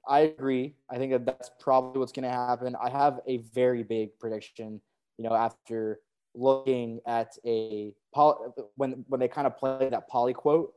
I 0.08 0.20
agree. 0.20 0.74
I 0.90 0.96
think 0.96 1.12
that 1.12 1.26
that's 1.26 1.50
probably 1.60 1.98
what's 2.00 2.12
going 2.12 2.24
to 2.24 2.30
happen. 2.30 2.76
I 2.82 2.90
have 2.90 3.20
a 3.26 3.38
very 3.54 3.82
big 3.82 4.18
prediction. 4.18 4.80
You 5.18 5.28
know, 5.28 5.34
after 5.34 6.00
looking 6.34 7.00
at 7.06 7.36
a 7.44 7.92
when 8.76 9.04
when 9.08 9.20
they 9.20 9.28
kind 9.28 9.46
of 9.46 9.56
play 9.56 9.88
that 9.90 10.08
Polly 10.08 10.32
quote 10.32 10.72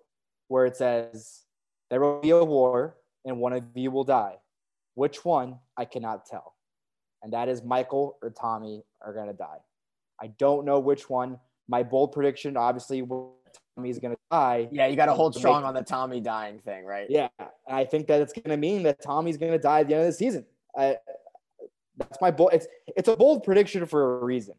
where 0.47 0.65
it 0.65 0.75
says 0.75 1.43
there 1.89 2.01
will 2.01 2.19
be 2.19 2.31
a 2.31 2.43
war 2.43 2.97
and 3.25 3.39
one 3.39 3.53
of 3.53 3.63
you 3.75 3.91
will 3.91 4.03
die. 4.03 4.35
Which 4.95 5.25
one 5.25 5.59
I 5.77 5.85
cannot 5.85 6.25
tell, 6.25 6.53
and 7.23 7.33
that 7.33 7.49
is 7.49 7.63
Michael 7.63 8.17
or 8.21 8.29
Tommy 8.29 8.83
are 9.01 9.13
going 9.13 9.27
to 9.27 9.33
die. 9.33 9.59
I 10.21 10.27
don't 10.27 10.65
know 10.65 10.79
which 10.79 11.09
one. 11.09 11.39
My 11.67 11.81
bold 11.81 12.11
prediction, 12.11 12.57
obviously, 12.57 13.01
Tommy's 13.75 13.99
going 13.99 14.13
to 14.13 14.19
die. 14.31 14.67
Yeah, 14.71 14.87
you 14.87 14.95
got 14.95 15.07
to 15.07 15.13
hold 15.13 15.35
strong 15.35 15.63
on 15.63 15.73
the 15.73 15.81
Tommy 15.81 16.21
dying 16.21 16.59
thing, 16.59 16.85
right? 16.85 17.07
Yeah, 17.09 17.29
I 17.67 17.85
think 17.85 18.07
that 18.07 18.21
it's 18.21 18.33
going 18.33 18.49
to 18.49 18.57
mean 18.57 18.83
that 18.83 19.01
Tommy's 19.01 19.37
going 19.37 19.51
to 19.51 19.57
die 19.57 19.81
at 19.81 19.87
the 19.87 19.95
end 19.95 20.03
of 20.03 20.07
the 20.07 20.13
season. 20.13 20.45
I, 20.77 20.97
that's 21.97 22.19
my 22.21 22.31
bold. 22.31 22.51
It's 22.53 22.67
it's 22.95 23.07
a 23.07 23.15
bold 23.15 23.43
prediction 23.43 23.85
for 23.85 24.19
a 24.19 24.23
reason. 24.23 24.55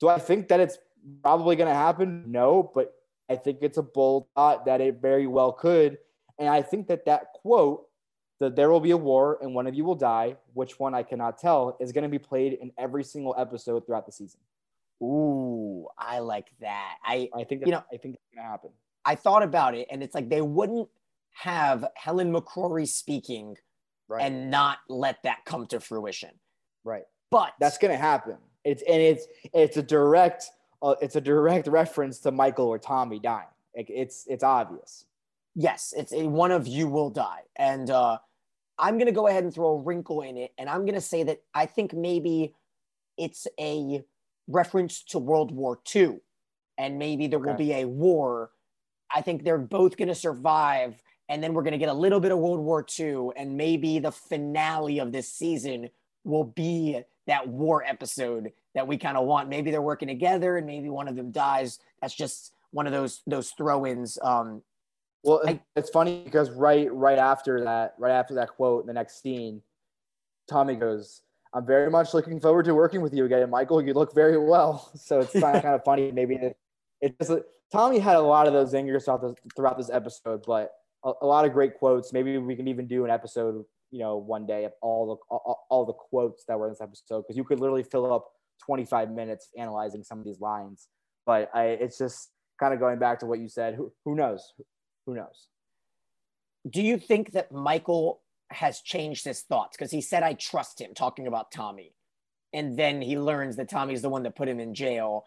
Do 0.00 0.08
I 0.08 0.18
think 0.18 0.48
that 0.48 0.60
it's 0.60 0.78
probably 1.22 1.56
going 1.56 1.68
to 1.68 1.74
happen? 1.74 2.24
No, 2.26 2.70
but 2.74 2.94
I 3.30 3.36
think 3.36 3.58
it's 3.62 3.78
a 3.78 3.82
bold 3.82 4.26
thought 4.34 4.66
that 4.66 4.80
it 4.80 5.00
very 5.00 5.26
well 5.26 5.52
could. 5.52 5.98
And 6.38 6.48
I 6.48 6.62
think 6.62 6.88
that 6.88 7.04
that 7.06 7.32
quote 7.34 7.86
that 8.40 8.56
There 8.56 8.70
Will 8.70 8.80
Be 8.80 8.90
a 8.90 8.96
War 8.96 9.38
and 9.40 9.54
One 9.54 9.66
of 9.66 9.74
You 9.74 9.84
Will 9.84 9.94
Die, 9.94 10.36
which 10.54 10.80
one 10.80 10.94
I 10.94 11.04
cannot 11.04 11.38
tell, 11.38 11.76
is 11.80 11.92
going 11.92 12.02
to 12.02 12.10
be 12.10 12.18
played 12.18 12.54
in 12.54 12.72
every 12.76 13.04
single 13.04 13.34
episode 13.38 13.86
throughout 13.86 14.06
the 14.06 14.12
season. 14.12 14.40
Ooh, 15.00 15.51
I 15.98 16.18
like 16.20 16.48
that. 16.60 16.96
I 17.04 17.28
I 17.34 17.44
think 17.44 17.64
You 17.66 17.72
know- 17.72 17.84
I 17.92 17.96
think 17.96 18.14
it's 18.16 18.24
going 18.34 18.44
to 18.44 18.50
happen. 18.50 18.70
I 19.04 19.14
thought 19.16 19.42
about 19.42 19.74
it, 19.74 19.88
and 19.90 20.02
it's 20.02 20.14
like 20.14 20.28
they 20.28 20.42
wouldn't 20.42 20.88
have 21.34 21.84
Helen 21.96 22.32
McCrory 22.32 22.86
speaking 22.86 23.56
Right. 24.08 24.22
and 24.24 24.50
not 24.50 24.78
let 24.88 25.22
that 25.22 25.44
come 25.44 25.66
to 25.68 25.80
fruition. 25.80 26.38
right. 26.84 27.04
But 27.30 27.54
That's 27.58 27.78
going 27.78 27.92
to 27.92 27.96
happen. 27.98 28.36
It's 28.64 28.82
and 28.82 29.00
it's 29.00 29.26
it's 29.54 29.76
a 29.78 29.82
direct 29.82 30.50
uh, 30.82 30.96
it's 31.00 31.16
a 31.16 31.20
direct 31.20 31.66
reference 31.68 32.18
to 32.20 32.30
Michael 32.30 32.66
or 32.66 32.78
Tommy 32.78 33.18
dying. 33.18 33.46
Like, 33.76 33.88
it's 33.88 34.26
it's 34.26 34.44
obvious. 34.44 35.06
yes, 35.54 35.94
it's 35.96 36.12
a 36.12 36.26
one 36.28 36.50
of 36.50 36.66
you 36.66 36.88
will 36.88 37.08
die, 37.10 37.42
and 37.56 37.88
uh, 37.90 38.18
I'm 38.78 38.98
gonna 38.98 39.12
go 39.12 39.26
ahead 39.28 39.44
and 39.44 39.52
throw 39.54 39.68
a 39.68 39.76
wrinkle 39.80 40.20
in 40.22 40.36
it, 40.36 40.52
and 40.58 40.68
I'm 40.68 40.84
gonna 40.84 41.00
say 41.00 41.22
that 41.24 41.40
I 41.54 41.64
think 41.66 41.94
maybe 41.94 42.54
it's 43.16 43.46
a 43.58 44.04
reference 44.48 45.02
to 45.04 45.18
World 45.18 45.50
War 45.52 45.78
II, 45.94 46.20
and 46.78 46.98
maybe 46.98 47.26
there 47.26 47.38
will 47.38 47.54
be 47.54 47.72
a 47.72 47.84
war. 47.84 48.50
I 49.14 49.20
think 49.20 49.44
they're 49.44 49.58
both 49.58 49.96
gonna 49.96 50.14
survive, 50.14 51.02
and 51.28 51.42
then 51.42 51.54
we're 51.54 51.62
gonna 51.62 51.78
get 51.78 51.88
a 51.88 51.94
little 51.94 52.20
bit 52.20 52.32
of 52.32 52.38
World 52.38 52.60
War 52.60 52.84
II, 52.98 53.30
and 53.36 53.56
maybe 53.56 53.98
the 53.98 54.12
finale 54.12 54.98
of 54.98 55.12
this 55.12 55.28
season 55.28 55.90
will 56.24 56.44
be 56.44 57.02
that 57.26 57.46
war 57.48 57.84
episode 57.84 58.52
that 58.74 58.86
we 58.88 58.96
kind 58.96 59.16
of 59.16 59.26
want. 59.26 59.48
Maybe 59.48 59.70
they're 59.70 59.82
working 59.82 60.08
together, 60.08 60.56
and 60.56 60.66
maybe 60.66 60.88
one 60.88 61.08
of 61.08 61.14
them 61.16 61.30
dies. 61.30 61.78
That's 62.00 62.14
just 62.14 62.54
one 62.72 62.86
of 62.86 62.92
those 62.92 63.22
those 63.26 63.50
throw-ins. 63.52 64.18
Um, 64.22 64.62
Well, 65.24 65.40
I- 65.46 65.60
it's 65.76 65.90
funny 65.90 66.22
because 66.24 66.50
right 66.50 66.92
right 66.92 67.18
after 67.18 67.62
that, 67.64 67.94
right 67.98 68.10
after 68.12 68.34
that 68.34 68.48
quote, 68.56 68.86
the 68.86 68.92
next 68.92 69.22
scene, 69.22 69.62
Tommy 70.48 70.74
goes, 70.74 71.22
"I'm 71.54 71.66
very 71.66 71.90
much 71.90 72.14
looking 72.14 72.40
forward 72.40 72.64
to 72.66 72.74
working 72.74 73.00
with 73.00 73.14
you 73.14 73.24
again, 73.24 73.48
Michael. 73.50 73.82
You 73.82 73.94
look 73.94 74.14
very 74.14 74.38
well." 74.38 74.90
So 74.94 75.20
it's 75.20 75.32
kind 75.32 75.56
of 75.56 75.62
kind 75.62 75.74
of 75.74 75.84
funny. 75.84 76.12
Maybe 76.12 76.36
it, 76.36 76.56
it 77.00 77.18
just 77.18 77.32
Tommy 77.70 77.98
had 77.98 78.16
a 78.16 78.20
lot 78.20 78.46
of 78.46 78.52
those 78.52 78.72
zingers 78.72 79.04
throughout 79.04 79.22
this 79.22 79.34
throughout 79.56 79.78
this 79.78 79.90
episode, 79.90 80.42
but 80.46 80.72
a, 81.04 81.12
a 81.22 81.26
lot 81.26 81.44
of 81.44 81.52
great 81.52 81.78
quotes. 81.78 82.12
Maybe 82.12 82.38
we 82.38 82.56
can 82.56 82.68
even 82.68 82.86
do 82.86 83.04
an 83.04 83.10
episode, 83.10 83.64
you 83.90 83.98
know, 83.98 84.16
one 84.16 84.46
day 84.46 84.64
of 84.64 84.72
all 84.80 85.06
the 85.06 85.34
all, 85.34 85.66
all 85.70 85.84
the 85.84 85.92
quotes 85.92 86.44
that 86.46 86.58
were 86.58 86.66
in 86.66 86.72
this 86.72 86.80
episode 86.80 87.22
because 87.22 87.36
you 87.36 87.44
could 87.44 87.60
literally 87.60 87.82
fill 87.82 88.12
up 88.12 88.30
25 88.64 89.10
minutes 89.10 89.48
analyzing 89.58 90.02
some 90.02 90.18
of 90.18 90.24
these 90.24 90.40
lines. 90.40 90.88
But 91.26 91.50
I, 91.54 91.66
it's 91.66 91.98
just 91.98 92.30
kind 92.58 92.74
of 92.74 92.80
going 92.80 92.98
back 92.98 93.20
to 93.20 93.26
what 93.26 93.38
you 93.38 93.48
said. 93.48 93.74
Who 93.74 93.92
who 94.04 94.14
knows? 94.14 94.52
Who 95.06 95.14
knows? 95.14 95.48
do 96.68 96.82
you 96.82 96.98
think 96.98 97.32
that 97.32 97.52
Michael 97.52 98.20
has 98.54 98.80
changed 98.80 99.24
his 99.24 99.42
thoughts? 99.42 99.76
Because 99.76 99.90
he 99.90 100.00
said, 100.00 100.22
I 100.22 100.34
trust 100.34 100.80
him, 100.80 100.94
talking 100.94 101.26
about 101.26 101.50
Tommy. 101.52 101.94
And 102.52 102.78
then 102.78 103.00
he 103.00 103.18
learns 103.18 103.56
that 103.56 103.68
Tommy's 103.68 104.02
the 104.02 104.08
one 104.08 104.22
that 104.24 104.36
put 104.36 104.48
him 104.48 104.60
in 104.60 104.74
jail. 104.74 105.24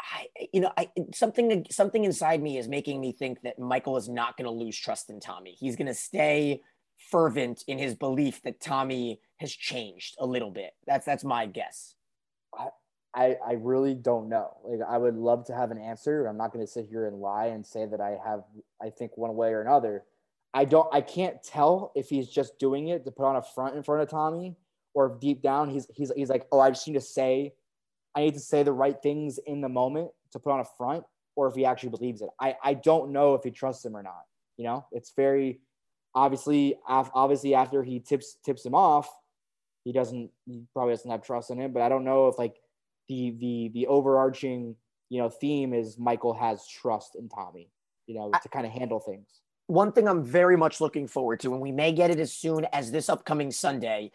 I, 0.00 0.26
you 0.52 0.60
know, 0.60 0.70
I 0.76 0.90
something 1.14 1.66
something 1.70 2.04
inside 2.04 2.42
me 2.42 2.58
is 2.58 2.68
making 2.68 3.00
me 3.00 3.12
think 3.12 3.40
that 3.42 3.58
Michael 3.58 3.96
is 3.96 4.08
not 4.08 4.36
going 4.36 4.44
to 4.44 4.50
lose 4.50 4.78
trust 4.78 5.10
in 5.10 5.18
Tommy. 5.18 5.56
He's 5.58 5.76
going 5.76 5.88
to 5.88 5.94
stay 5.94 6.60
fervent 7.10 7.64
in 7.66 7.78
his 7.78 7.94
belief 7.94 8.42
that 8.42 8.60
Tommy 8.60 9.20
has 9.38 9.52
changed 9.52 10.16
a 10.18 10.26
little 10.26 10.50
bit. 10.50 10.72
That's 10.86 11.04
that's 11.04 11.24
my 11.24 11.46
guess. 11.46 11.94
I, 13.14 13.36
I 13.44 13.52
really 13.54 13.94
don't 13.94 14.28
know. 14.28 14.56
Like 14.64 14.80
I 14.88 14.98
would 14.98 15.16
love 15.16 15.46
to 15.46 15.54
have 15.54 15.70
an 15.70 15.78
answer. 15.78 16.26
I'm 16.26 16.36
not 16.36 16.52
going 16.52 16.64
to 16.64 16.70
sit 16.70 16.86
here 16.88 17.06
and 17.06 17.16
lie 17.16 17.46
and 17.46 17.66
say 17.66 17.86
that 17.86 18.00
I 18.00 18.16
have 18.24 18.42
I 18.80 18.90
think 18.90 19.16
one 19.16 19.34
way 19.34 19.48
or 19.48 19.60
another. 19.60 20.04
I 20.58 20.64
don't 20.64 20.92
I 20.92 21.02
can't 21.02 21.40
tell 21.40 21.92
if 21.94 22.08
he's 22.08 22.28
just 22.28 22.58
doing 22.58 22.88
it 22.88 23.04
to 23.04 23.12
put 23.12 23.26
on 23.26 23.36
a 23.36 23.42
front 23.42 23.76
in 23.76 23.84
front 23.84 24.02
of 24.02 24.10
Tommy 24.10 24.56
or 24.92 25.06
if 25.06 25.20
deep 25.20 25.40
down 25.40 25.70
he's 25.70 25.86
he's 25.94 26.10
he's 26.16 26.28
like, 26.28 26.48
"Oh, 26.50 26.58
I 26.58 26.70
just 26.70 26.84
need 26.88 26.94
to 26.94 27.00
say 27.00 27.54
I 28.16 28.22
need 28.22 28.34
to 28.34 28.40
say 28.40 28.64
the 28.64 28.72
right 28.72 29.00
things 29.00 29.38
in 29.46 29.60
the 29.60 29.68
moment 29.68 30.10
to 30.32 30.40
put 30.40 30.50
on 30.50 30.58
a 30.58 30.64
front 30.76 31.04
or 31.36 31.46
if 31.46 31.54
he 31.54 31.64
actually 31.64 31.90
believes 31.90 32.22
it. 32.22 32.30
I 32.40 32.56
I 32.60 32.74
don't 32.74 33.12
know 33.12 33.34
if 33.34 33.44
he 33.44 33.52
trusts 33.52 33.84
him 33.84 33.96
or 33.96 34.02
not. 34.02 34.22
You 34.56 34.64
know? 34.64 34.84
It's 34.90 35.12
very 35.14 35.60
obviously 36.12 36.76
af- 36.88 37.12
obviously 37.14 37.54
after 37.54 37.84
he 37.84 38.00
tips 38.00 38.38
tips 38.44 38.66
him 38.66 38.74
off, 38.74 39.08
he 39.84 39.92
doesn't 39.92 40.28
he 40.44 40.64
probably 40.72 40.94
doesn't 40.94 41.08
have 41.08 41.22
trust 41.22 41.52
in 41.52 41.60
him, 41.60 41.72
but 41.72 41.82
I 41.82 41.88
don't 41.88 42.04
know 42.04 42.26
if 42.26 42.36
like 42.36 42.56
the 43.08 43.30
the 43.38 43.70
the 43.74 43.86
overarching 43.86 44.74
you 45.08 45.22
know 45.22 45.30
theme 45.30 45.72
is 45.72 45.96
Michael 45.98 46.34
has 46.34 46.66
trust 46.66 47.14
in 47.14 47.28
Tommy, 47.28 47.70
you 48.08 48.16
know, 48.16 48.32
to 48.42 48.48
kind 48.48 48.66
of 48.66 48.72
handle 48.72 48.98
things. 48.98 49.40
One 49.68 49.92
thing 49.92 50.08
I'm 50.08 50.24
very 50.24 50.56
much 50.56 50.80
looking 50.80 51.06
forward 51.06 51.40
to, 51.40 51.52
and 51.52 51.60
we 51.60 51.72
may 51.72 51.92
get 51.92 52.10
it 52.10 52.18
as 52.18 52.32
soon 52.32 52.66
as 52.72 52.90
this 52.90 53.08
upcoming 53.08 53.50
Sunday, 53.50 54.10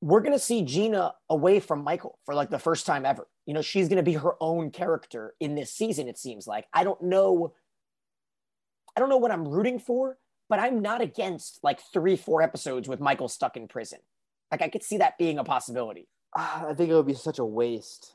we're 0.00 0.20
going 0.20 0.32
to 0.32 0.38
see 0.38 0.62
Gina 0.62 1.12
away 1.28 1.60
from 1.60 1.84
Michael 1.84 2.18
for 2.24 2.34
like 2.34 2.48
the 2.48 2.58
first 2.58 2.86
time 2.86 3.04
ever. 3.04 3.28
You 3.44 3.52
know, 3.52 3.60
she's 3.60 3.88
going 3.88 3.98
to 3.98 4.02
be 4.02 4.14
her 4.14 4.32
own 4.40 4.70
character 4.70 5.34
in 5.40 5.54
this 5.54 5.70
season, 5.72 6.08
it 6.08 6.16
seems 6.18 6.46
like. 6.46 6.66
I 6.72 6.84
don't 6.84 7.02
know. 7.02 7.52
I 8.96 9.00
don't 9.00 9.10
know 9.10 9.18
what 9.18 9.30
I'm 9.30 9.46
rooting 9.46 9.78
for, 9.78 10.16
but 10.48 10.58
I'm 10.58 10.80
not 10.80 11.02
against 11.02 11.60
like 11.62 11.80
three, 11.92 12.16
four 12.16 12.40
episodes 12.40 12.88
with 12.88 13.00
Michael 13.00 13.28
stuck 13.28 13.58
in 13.58 13.68
prison. 13.68 13.98
Like 14.50 14.62
I 14.62 14.68
could 14.68 14.82
see 14.82 14.96
that 14.98 15.18
being 15.18 15.38
a 15.38 15.44
possibility. 15.44 16.08
Ah, 16.34 16.66
I 16.68 16.74
think 16.74 16.90
it 16.90 16.94
would 16.94 17.06
be 17.06 17.12
such 17.14 17.38
a 17.38 17.44
waste. 17.44 18.14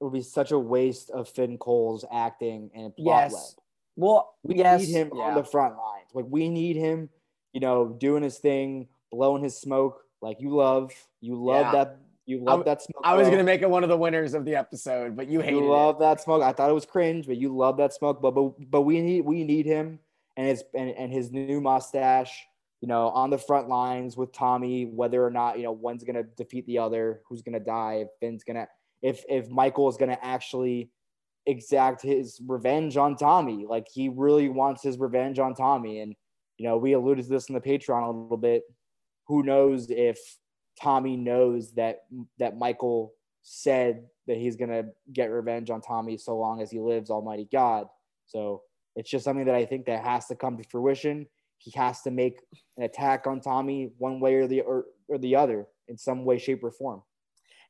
It 0.00 0.04
would 0.04 0.12
be 0.12 0.22
such 0.22 0.50
a 0.50 0.58
waste 0.58 1.10
of 1.10 1.28
Finn 1.30 1.56
Cole's 1.56 2.04
acting 2.12 2.70
and 2.74 2.94
plot 2.94 3.22
Yes. 3.22 3.32
web. 3.32 3.64
Well, 4.00 4.34
We 4.42 4.56
yes, 4.56 4.80
need 4.80 4.92
him 4.92 5.10
yeah. 5.14 5.22
on 5.22 5.34
the 5.34 5.44
front 5.44 5.76
lines. 5.76 6.08
Like 6.14 6.26
we 6.28 6.48
need 6.48 6.76
him, 6.76 7.08
you 7.52 7.60
know, 7.60 7.88
doing 7.88 8.22
his 8.22 8.38
thing, 8.38 8.88
blowing 9.12 9.42
his 9.42 9.56
smoke 9.60 10.02
like 10.22 10.40
you 10.40 10.50
love. 10.50 10.92
You 11.20 11.34
love 11.42 11.66
Yeah. 11.66 11.72
that. 11.72 11.96
You 12.26 12.38
love 12.38 12.60
I'm- 12.60 12.64
that 12.66 12.80
smoke. 12.82 13.02
I 13.04 13.16
was 13.16 13.26
going 13.26 13.38
to 13.38 13.44
make 13.44 13.62
it 13.62 13.68
one 13.70 13.82
of 13.82 13.88
the 13.88 13.96
winners 13.96 14.34
of 14.34 14.44
the 14.44 14.54
episode, 14.54 15.16
but 15.16 15.26
you 15.28 15.40
hated 15.40 15.56
you 15.58 15.64
it. 15.64 15.68
love 15.68 15.98
that 15.98 16.20
smoke. 16.20 16.42
I 16.42 16.52
thought 16.52 16.70
it 16.70 16.74
was 16.74 16.86
cringe, 16.86 17.26
but 17.26 17.36
you 17.36 17.54
love 17.56 17.76
that 17.78 17.92
smoke. 17.92 18.22
But 18.22 18.32
but 18.32 18.52
but 18.70 18.82
we 18.82 19.00
need 19.00 19.22
we 19.22 19.42
need 19.42 19.66
him 19.66 19.98
and 20.36 20.46
his 20.46 20.62
and, 20.74 20.90
and 20.90 21.12
his 21.12 21.30
new 21.32 21.60
mustache. 21.60 22.46
You 22.82 22.88
know, 22.88 23.08
on 23.10 23.28
the 23.30 23.36
front 23.36 23.68
lines 23.68 24.16
with 24.16 24.32
Tommy, 24.32 24.86
whether 24.86 25.22
or 25.24 25.30
not 25.30 25.58
you 25.58 25.64
know 25.64 25.72
one's 25.72 26.02
gonna 26.04 26.22
defeat 26.22 26.64
the 26.66 26.78
other, 26.78 27.20
who's 27.28 27.42
gonna 27.42 27.60
die, 27.60 28.04
if 28.04 28.08
Finn's 28.20 28.42
gonna, 28.44 28.68
if 29.02 29.22
if 29.28 29.50
Michael 29.50 29.88
is 29.88 29.96
gonna 29.98 30.18
actually 30.22 30.90
exact 31.46 32.02
his 32.02 32.40
revenge 32.46 32.96
on 32.96 33.16
Tommy, 33.16 33.66
like 33.68 33.86
he 33.92 34.08
really 34.08 34.48
wants 34.48 34.82
his 34.82 34.98
revenge 34.98 35.38
on 35.38 35.54
Tommy, 35.54 36.00
and 36.00 36.14
you 36.58 36.68
know 36.68 36.76
we 36.76 36.92
alluded 36.92 37.24
to 37.24 37.30
this 37.30 37.48
in 37.48 37.54
the 37.54 37.60
Patreon 37.60 38.06
a 38.06 38.10
little 38.10 38.36
bit. 38.36 38.62
Who 39.26 39.42
knows 39.42 39.90
if 39.90 40.18
Tommy 40.80 41.16
knows 41.16 41.72
that 41.72 42.00
that 42.38 42.58
Michael 42.58 43.14
said 43.42 44.04
that 44.26 44.36
he's 44.36 44.56
gonna 44.56 44.84
get 45.12 45.30
revenge 45.30 45.70
on 45.70 45.80
Tommy 45.80 46.16
so 46.16 46.36
long 46.36 46.60
as 46.60 46.70
he 46.70 46.78
lives, 46.78 47.10
Almighty 47.10 47.48
God. 47.50 47.86
So 48.26 48.62
it's 48.96 49.10
just 49.10 49.24
something 49.24 49.46
that 49.46 49.54
I 49.54 49.64
think 49.64 49.86
that 49.86 50.04
has 50.04 50.26
to 50.26 50.36
come 50.36 50.56
to 50.56 50.64
fruition. 50.68 51.26
He 51.58 51.72
has 51.76 52.02
to 52.02 52.10
make 52.10 52.40
an 52.76 52.84
attack 52.84 53.26
on 53.26 53.40
Tommy 53.40 53.92
one 53.98 54.20
way 54.20 54.34
or 54.34 54.46
the 54.46 54.60
or, 54.62 54.86
or 55.08 55.18
the 55.18 55.36
other 55.36 55.66
in 55.88 55.98
some 55.98 56.24
way, 56.24 56.38
shape, 56.38 56.62
or 56.64 56.70
form. 56.70 57.02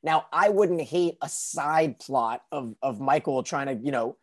Now, 0.03 0.25
I 0.31 0.49
wouldn't 0.49 0.81
hate 0.81 1.17
a 1.21 1.29
side 1.29 1.99
plot 1.99 2.41
of 2.51 2.75
of 2.81 2.99
Michael 2.99 3.43
trying 3.43 3.67
to, 3.67 3.85
you 3.85 3.91
know, 3.91 4.17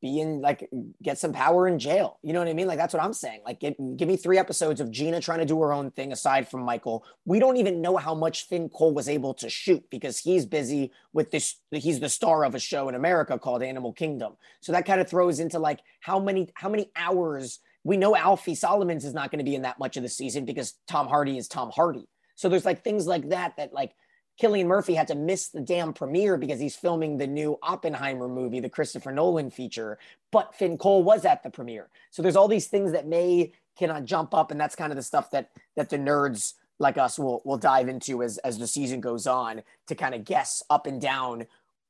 be 0.00 0.20
in 0.20 0.40
like 0.40 0.68
get 1.02 1.18
some 1.18 1.32
power 1.32 1.68
in 1.68 1.78
jail. 1.78 2.18
You 2.22 2.32
know 2.32 2.38
what 2.38 2.48
I 2.48 2.54
mean? 2.54 2.66
Like 2.66 2.78
that's 2.78 2.94
what 2.94 3.02
I'm 3.02 3.12
saying. 3.12 3.40
Like 3.44 3.60
give, 3.60 3.74
give 3.96 4.08
me 4.08 4.16
three 4.16 4.38
episodes 4.38 4.80
of 4.80 4.90
Gina 4.90 5.20
trying 5.20 5.40
to 5.40 5.44
do 5.44 5.60
her 5.60 5.72
own 5.72 5.90
thing 5.90 6.12
aside 6.12 6.48
from 6.48 6.62
Michael. 6.62 7.04
We 7.24 7.38
don't 7.38 7.58
even 7.58 7.82
know 7.82 7.96
how 7.96 8.14
much 8.14 8.46
Finn 8.46 8.68
Cole 8.68 8.94
was 8.94 9.08
able 9.08 9.34
to 9.34 9.50
shoot 9.50 9.84
because 9.90 10.18
he's 10.18 10.46
busy 10.46 10.92
with 11.12 11.30
this 11.30 11.56
he's 11.70 12.00
the 12.00 12.08
star 12.08 12.44
of 12.44 12.54
a 12.54 12.58
show 12.58 12.88
in 12.88 12.94
America 12.94 13.38
called 13.38 13.62
Animal 13.62 13.92
Kingdom. 13.92 14.36
So 14.60 14.72
that 14.72 14.86
kind 14.86 15.00
of 15.00 15.08
throws 15.08 15.38
into 15.38 15.58
like 15.58 15.80
how 16.00 16.18
many 16.18 16.48
how 16.54 16.70
many 16.70 16.90
hours 16.96 17.60
we 17.84 17.96
know 17.96 18.16
Alfie 18.16 18.54
Solomons 18.54 19.04
is 19.04 19.14
not 19.14 19.30
going 19.30 19.38
to 19.38 19.44
be 19.44 19.54
in 19.54 19.62
that 19.62 19.78
much 19.78 19.96
of 19.96 20.02
the 20.02 20.08
season 20.08 20.44
because 20.44 20.74
Tom 20.86 21.08
Hardy 21.08 21.38
is 21.38 21.48
Tom 21.48 21.70
Hardy. 21.70 22.06
So 22.36 22.48
there's 22.48 22.64
like 22.64 22.82
things 22.82 23.06
like 23.06 23.28
that 23.30 23.56
that 23.58 23.72
like 23.72 23.92
Cillian 24.40 24.66
Murphy 24.66 24.94
had 24.94 25.08
to 25.08 25.14
miss 25.14 25.48
the 25.48 25.60
damn 25.60 25.92
premiere 25.92 26.36
because 26.36 26.60
he's 26.60 26.76
filming 26.76 27.18
the 27.18 27.26
new 27.26 27.58
Oppenheimer 27.62 28.28
movie, 28.28 28.60
the 28.60 28.68
Christopher 28.68 29.12
Nolan 29.12 29.50
feature. 29.50 29.98
But 30.32 30.54
Finn 30.54 30.78
Cole 30.78 31.02
was 31.02 31.24
at 31.24 31.42
the 31.42 31.50
premiere, 31.50 31.88
so 32.10 32.22
there's 32.22 32.36
all 32.36 32.48
these 32.48 32.68
things 32.68 32.92
that 32.92 33.06
may 33.06 33.52
cannot 33.78 34.04
jump 34.04 34.34
up, 34.34 34.50
and 34.50 34.60
that's 34.60 34.76
kind 34.76 34.92
of 34.92 34.96
the 34.96 35.02
stuff 35.02 35.30
that 35.32 35.50
that 35.76 35.90
the 35.90 35.98
nerds 35.98 36.54
like 36.78 36.96
us 36.96 37.18
will 37.18 37.42
will 37.44 37.58
dive 37.58 37.88
into 37.88 38.22
as 38.22 38.38
as 38.38 38.58
the 38.58 38.66
season 38.66 39.00
goes 39.00 39.26
on 39.26 39.62
to 39.86 39.94
kind 39.94 40.14
of 40.14 40.24
guess 40.24 40.62
up 40.70 40.86
and 40.86 41.00
down, 41.00 41.46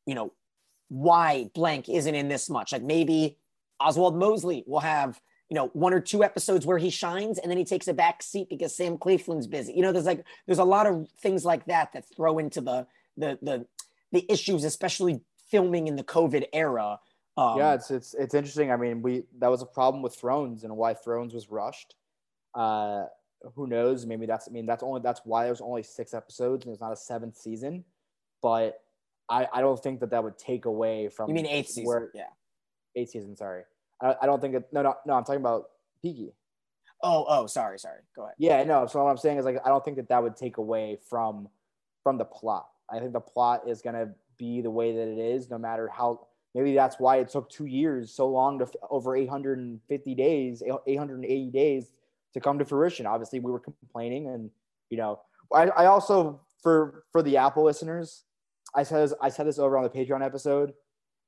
you 0.06 0.14
know, 0.14 0.32
why 0.88 1.50
blank 1.54 1.88
isn't 1.88 2.14
in 2.14 2.28
this 2.28 2.50
much. 2.50 2.72
Like 2.72 2.82
maybe 2.82 3.36
Oswald 3.78 4.16
Mosley 4.16 4.64
will 4.66 4.80
have 4.80 5.20
you 5.50 5.56
know 5.56 5.66
one 5.72 5.92
or 5.92 6.00
two 6.00 6.24
episodes 6.24 6.64
where 6.64 6.78
he 6.78 6.90
shines 6.90 7.38
and 7.38 7.50
then 7.50 7.58
he 7.58 7.64
takes 7.64 7.88
a 7.88 7.94
back 7.94 8.22
seat 8.22 8.48
because 8.48 8.74
Sam 8.74 8.96
Claflin's 8.96 9.46
busy. 9.46 9.72
You 9.72 9.82
know, 9.82 9.92
there's 9.92 10.06
like 10.06 10.24
there's 10.46 10.58
a 10.58 10.64
lot 10.64 10.86
of 10.86 11.08
things 11.20 11.44
like 11.44 11.66
that 11.66 11.92
that 11.92 12.04
throw 12.14 12.38
into 12.38 12.60
the 12.60 12.86
the 13.16 13.38
the 13.42 13.66
the 14.12 14.24
issues, 14.30 14.64
especially 14.64 15.20
filming 15.50 15.88
in 15.88 15.96
the 15.96 16.04
COVID 16.04 16.46
era. 16.52 17.00
Um, 17.36 17.58
yeah, 17.58 17.74
it's 17.74 17.90
it's 17.90 18.14
it's 18.14 18.34
interesting. 18.34 18.70
I 18.70 18.76
mean, 18.76 19.02
we 19.02 19.24
that 19.38 19.50
was 19.50 19.60
a 19.60 19.66
problem 19.66 20.02
with 20.02 20.14
Thrones 20.14 20.64
and 20.64 20.76
why 20.76 20.94
Thrones 20.94 21.34
was 21.34 21.50
rushed. 21.50 21.96
Uh, 22.54 23.04
who 23.54 23.66
knows? 23.66 24.06
Maybe 24.06 24.26
that's 24.26 24.48
I 24.48 24.52
mean 24.52 24.66
that's 24.66 24.82
only 24.82 25.00
that's 25.00 25.20
why 25.24 25.44
there's 25.44 25.60
only 25.60 25.82
six 25.82 26.14
episodes 26.14 26.64
and 26.64 26.72
it's 26.72 26.80
not 26.80 26.92
a 26.92 26.96
seventh 26.96 27.36
season. 27.36 27.84
But 28.42 28.80
I, 29.28 29.46
I 29.52 29.60
don't 29.60 29.80
think 29.80 30.00
that 30.00 30.10
that 30.10 30.22
would 30.22 30.38
take 30.38 30.64
away 30.64 31.08
from. 31.08 31.28
You 31.28 31.34
mean 31.34 31.46
eighth 31.46 31.68
season? 31.68 31.86
Where, 31.86 32.10
yeah. 32.14 32.24
Eighth 32.96 33.10
season. 33.10 33.36
Sorry, 33.36 33.62
I, 34.02 34.16
I 34.22 34.26
don't 34.26 34.40
think 34.40 34.54
it, 34.54 34.68
no 34.72 34.82
no 34.82 34.94
no. 35.06 35.14
I'm 35.14 35.24
talking 35.24 35.40
about 35.40 35.64
Peaky. 36.02 36.32
Oh 37.02 37.24
oh 37.28 37.46
sorry 37.46 37.78
sorry. 37.78 38.00
Go 38.14 38.24
ahead. 38.24 38.34
Yeah 38.38 38.64
no. 38.64 38.86
So 38.86 39.02
what 39.02 39.10
I'm 39.10 39.16
saying 39.16 39.38
is 39.38 39.44
like 39.44 39.58
I 39.64 39.68
don't 39.68 39.84
think 39.84 39.96
that 39.96 40.08
that 40.08 40.22
would 40.22 40.36
take 40.36 40.58
away 40.58 40.98
from 41.08 41.48
from 42.02 42.18
the 42.18 42.24
plot. 42.24 42.66
I 42.90 42.98
think 42.98 43.12
the 43.12 43.20
plot 43.20 43.62
is 43.68 43.82
gonna 43.82 44.10
be 44.38 44.60
the 44.60 44.70
way 44.70 44.92
that 44.92 45.08
it 45.08 45.18
is, 45.18 45.50
no 45.50 45.58
matter 45.58 45.88
how. 45.88 46.26
Maybe 46.52 46.74
that's 46.74 46.98
why 46.98 47.18
it 47.18 47.28
took 47.28 47.48
two 47.48 47.66
years, 47.66 48.12
so 48.12 48.28
long 48.28 48.58
to 48.58 48.66
over 48.90 49.14
850 49.14 50.14
days, 50.16 50.64
880 50.66 51.50
days 51.52 51.92
to 52.34 52.40
come 52.40 52.58
to 52.58 52.64
fruition. 52.64 53.06
Obviously, 53.06 53.38
we 53.38 53.52
were 53.52 53.60
complaining, 53.60 54.26
and 54.26 54.50
you 54.88 54.96
know, 54.96 55.20
I, 55.54 55.68
I 55.68 55.86
also 55.86 56.40
for 56.62 57.04
for 57.12 57.22
the 57.22 57.36
Apple 57.36 57.64
listeners, 57.64 58.24
I 58.74 58.82
said 58.82 59.02
this, 59.02 59.14
I 59.20 59.28
said 59.28 59.46
this 59.46 59.58
over 59.58 59.76
on 59.76 59.84
the 59.84 59.90
Patreon 59.90 60.24
episode. 60.24 60.72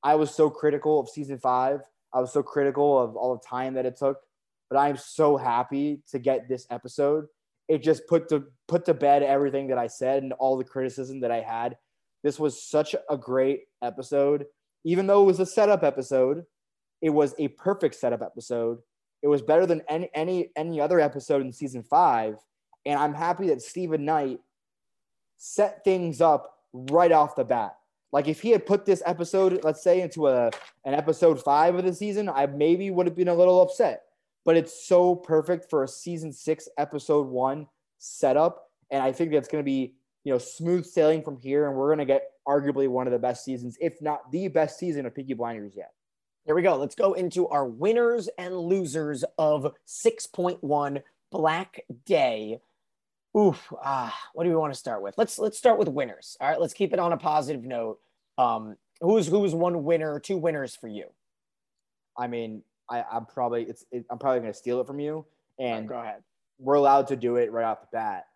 I 0.03 0.17
was 0.17 0.35
so 0.35 0.51
critical 0.51 0.99
of 0.99 1.09
season 1.09 1.39
five. 1.39 1.83
I 2.15 2.21
was 2.21 2.33
so 2.33 2.43
critical 2.43 2.99
of 2.99 3.17
all 3.17 3.35
the 3.35 3.47
time 3.47 3.75
that 3.75 3.87
it 3.87 3.97
took, 3.97 4.19
but 4.71 4.79
I'm 4.79 4.97
so 4.97 5.37
happy 5.37 6.03
to 6.11 6.19
get 6.19 6.49
this 6.49 6.67
episode. 6.71 7.27
It 7.69 7.83
just 7.83 8.07
put 8.07 8.29
to 8.29 8.45
put 8.69 8.85
to 8.87 8.95
bed 8.95 9.23
everything 9.23 9.69
that 9.69 9.79
I 9.79 9.87
said 9.87 10.23
and 10.23 10.33
all 10.35 10.57
the 10.57 10.65
criticism 10.65 11.21
that 11.21 11.31
I 11.31 11.41
had. 11.41 11.77
This 12.23 12.39
was 12.39 12.63
such 12.69 12.95
a 13.09 13.17
great 13.17 13.61
episode. 13.83 14.47
Even 14.85 15.07
though 15.07 15.23
it 15.23 15.27
was 15.27 15.41
a 15.41 15.47
setup 15.47 15.83
episode, 15.83 16.45
it 17.01 17.11
was 17.11 17.35
a 17.39 17.49
perfect 17.49 17.95
setup 17.95 18.23
episode. 18.23 18.79
It 19.23 19.29
was 19.29 19.43
better 19.43 19.67
than 19.67 19.83
any 19.89 20.11
any 20.15 20.51
any 20.57 20.81
other 20.81 21.01
episode 21.01 21.43
in 21.43 21.53
season 21.53 21.83
five. 21.83 22.37
And 22.85 22.99
I'm 22.99 23.15
happy 23.15 23.49
that 23.49 23.63
Steven 23.63 24.05
Knight 24.05 24.41
set 25.39 25.85
things 25.85 26.21
up 26.21 26.59
right 26.73 27.13
off 27.13 27.37
the 27.37 27.45
bat. 27.45 27.77
Like 28.13 28.29
if 28.29 28.43
he 28.43 28.51
had 28.51 28.67
put 28.67 28.85
this 28.85 29.03
episode, 29.07 29.65
let's 29.65 29.83
say, 29.83 30.01
into 30.03 30.29
a 30.29 30.51
an 30.85 30.95
episode 30.95 31.43
five 31.43 31.75
of 31.75 31.85
the 31.85 31.95
season, 31.95 32.29
I 32.29 32.47
maybe 32.47 32.91
would 32.91 33.07
have 33.07 33.17
been 33.17 33.29
a 33.29 33.35
little 33.35 33.63
upset. 33.63 34.03
But 34.45 34.57
it's 34.57 34.87
so 34.87 35.15
perfect 35.15 35.71
for 35.71 35.83
a 35.83 35.89
season 35.89 36.33
six, 36.33 36.69
episode 36.77 37.29
one 37.29 37.69
setup. 37.99 38.69
And 38.91 39.03
I 39.03 39.13
think 39.13 39.33
that's 39.33 39.49
gonna 39.49 39.63
be, 39.63 39.95
you 40.25 40.33
know, 40.33 40.39
smooth 40.39 40.85
sailing 40.85 41.23
from 41.23 41.39
here. 41.39 41.69
And 41.69 41.77
we're 41.77 41.91
gonna 41.91 42.05
get 42.05 42.33
arguably 42.47 42.89
one 42.89 43.07
of 43.07 43.13
the 43.13 43.19
best 43.19 43.45
seasons, 43.45 43.79
if 43.81 44.03
not 44.03 44.31
the 44.31 44.49
best 44.49 44.79
season 44.79 45.07
of 45.07 45.15
Peaky 45.15 45.35
Blinders 45.35 45.75
yet. 45.75 45.93
Here 46.45 46.57
we 46.57 46.63
go. 46.63 46.77
Let's 46.77 46.97
go 46.97 47.13
into 47.13 47.47
our 47.49 47.65
winners 47.67 48.29
and 48.37 48.57
losers 48.57 49.25
of 49.39 49.73
6.1 49.87 51.03
Black 51.31 51.81
Day. 52.05 52.61
Oof. 53.37 53.73
Ah, 53.83 54.17
what 54.35 54.45
do 54.45 54.51
we 54.51 54.57
want 54.57 54.73
to 54.73 54.79
start 54.79 55.03
with? 55.03 55.17
Let's 55.17 55.39
let's 55.39 55.57
start 55.57 55.79
with 55.79 55.89
winners. 55.89 56.37
All 56.41 56.49
right, 56.49 56.61
let's 56.61 56.75
keep 56.75 56.93
it 56.93 56.99
on 56.99 57.13
a 57.13 57.17
positive 57.17 57.65
note. 57.65 57.99
Um, 58.37 58.77
who's 59.01 59.27
who's 59.27 59.55
one 59.55 59.85
winner, 59.85 60.21
two 60.21 60.37
winners 60.37 60.77
for 60.77 60.89
you? 60.89 61.07
I 62.17 62.27
mean, 62.27 62.63
I, 62.91 63.05
I'm 63.11 63.27
probably 63.27 63.63
it's 63.65 63.87
it, 63.91 64.05
I'm 64.11 64.19
probably 64.19 64.41
gonna 64.41 64.55
steal 64.55 64.81
it 64.81 64.87
from 64.87 65.01
you, 65.01 65.25
and 65.59 65.89
go 65.89 65.99
ahead. 65.99 66.23
We're 66.59 66.75
allowed 66.75 67.09
to 67.09 67.17
do 67.17 67.37
it 67.37 67.51
right 67.53 67.65
off 67.65 67.81
the 67.81 67.89
bat, 67.91 68.27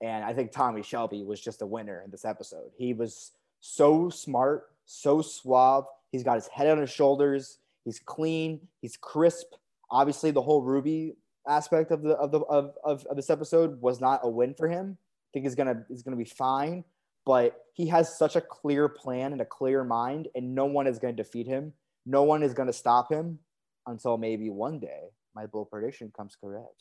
and 0.00 0.24
I 0.24 0.32
think 0.32 0.52
Tommy 0.52 0.82
Shelby 0.82 1.24
was 1.24 1.40
just 1.40 1.60
a 1.60 1.66
winner 1.66 2.02
in 2.04 2.10
this 2.10 2.24
episode. 2.24 2.70
He 2.76 2.94
was 2.94 3.32
so 3.60 4.08
smart, 4.08 4.70
so 4.86 5.20
suave. 5.20 5.84
He's 6.12 6.22
got 6.22 6.36
his 6.36 6.46
head 6.46 6.68
on 6.68 6.78
his 6.78 6.90
shoulders. 6.90 7.58
He's 7.84 7.98
clean. 7.98 8.60
He's 8.80 8.96
crisp. 8.96 9.54
Obviously, 9.90 10.30
the 10.30 10.42
whole 10.42 10.62
Ruby 10.62 11.16
aspect 11.48 11.90
of 11.90 12.02
the 12.02 12.14
of 12.16 12.30
the 12.30 12.40
of, 12.40 12.74
of, 12.84 13.04
of 13.06 13.16
this 13.16 13.30
episode 13.30 13.80
was 13.80 14.00
not 14.00 14.20
a 14.22 14.28
win 14.28 14.54
for 14.54 14.68
him. 14.68 14.96
I 15.00 15.28
think 15.32 15.44
he's 15.44 15.54
gonna 15.54 15.84
he's 15.88 16.02
gonna 16.02 16.16
be 16.16 16.24
fine, 16.24 16.84
but 17.26 17.64
he 17.74 17.86
has 17.88 18.16
such 18.16 18.36
a 18.36 18.40
clear 18.40 18.88
plan 18.88 19.32
and 19.32 19.40
a 19.40 19.44
clear 19.44 19.84
mind, 19.84 20.28
and 20.34 20.54
no 20.54 20.66
one 20.66 20.86
is 20.86 20.98
gonna 20.98 21.14
defeat 21.14 21.46
him. 21.46 21.72
No 22.06 22.22
one 22.22 22.42
is 22.42 22.54
gonna 22.54 22.72
stop 22.72 23.10
him 23.10 23.38
until 23.86 24.16
maybe 24.16 24.50
one 24.50 24.78
day 24.78 25.10
my 25.34 25.46
bull 25.46 25.64
prediction 25.64 26.12
comes 26.16 26.36
correct. 26.40 26.68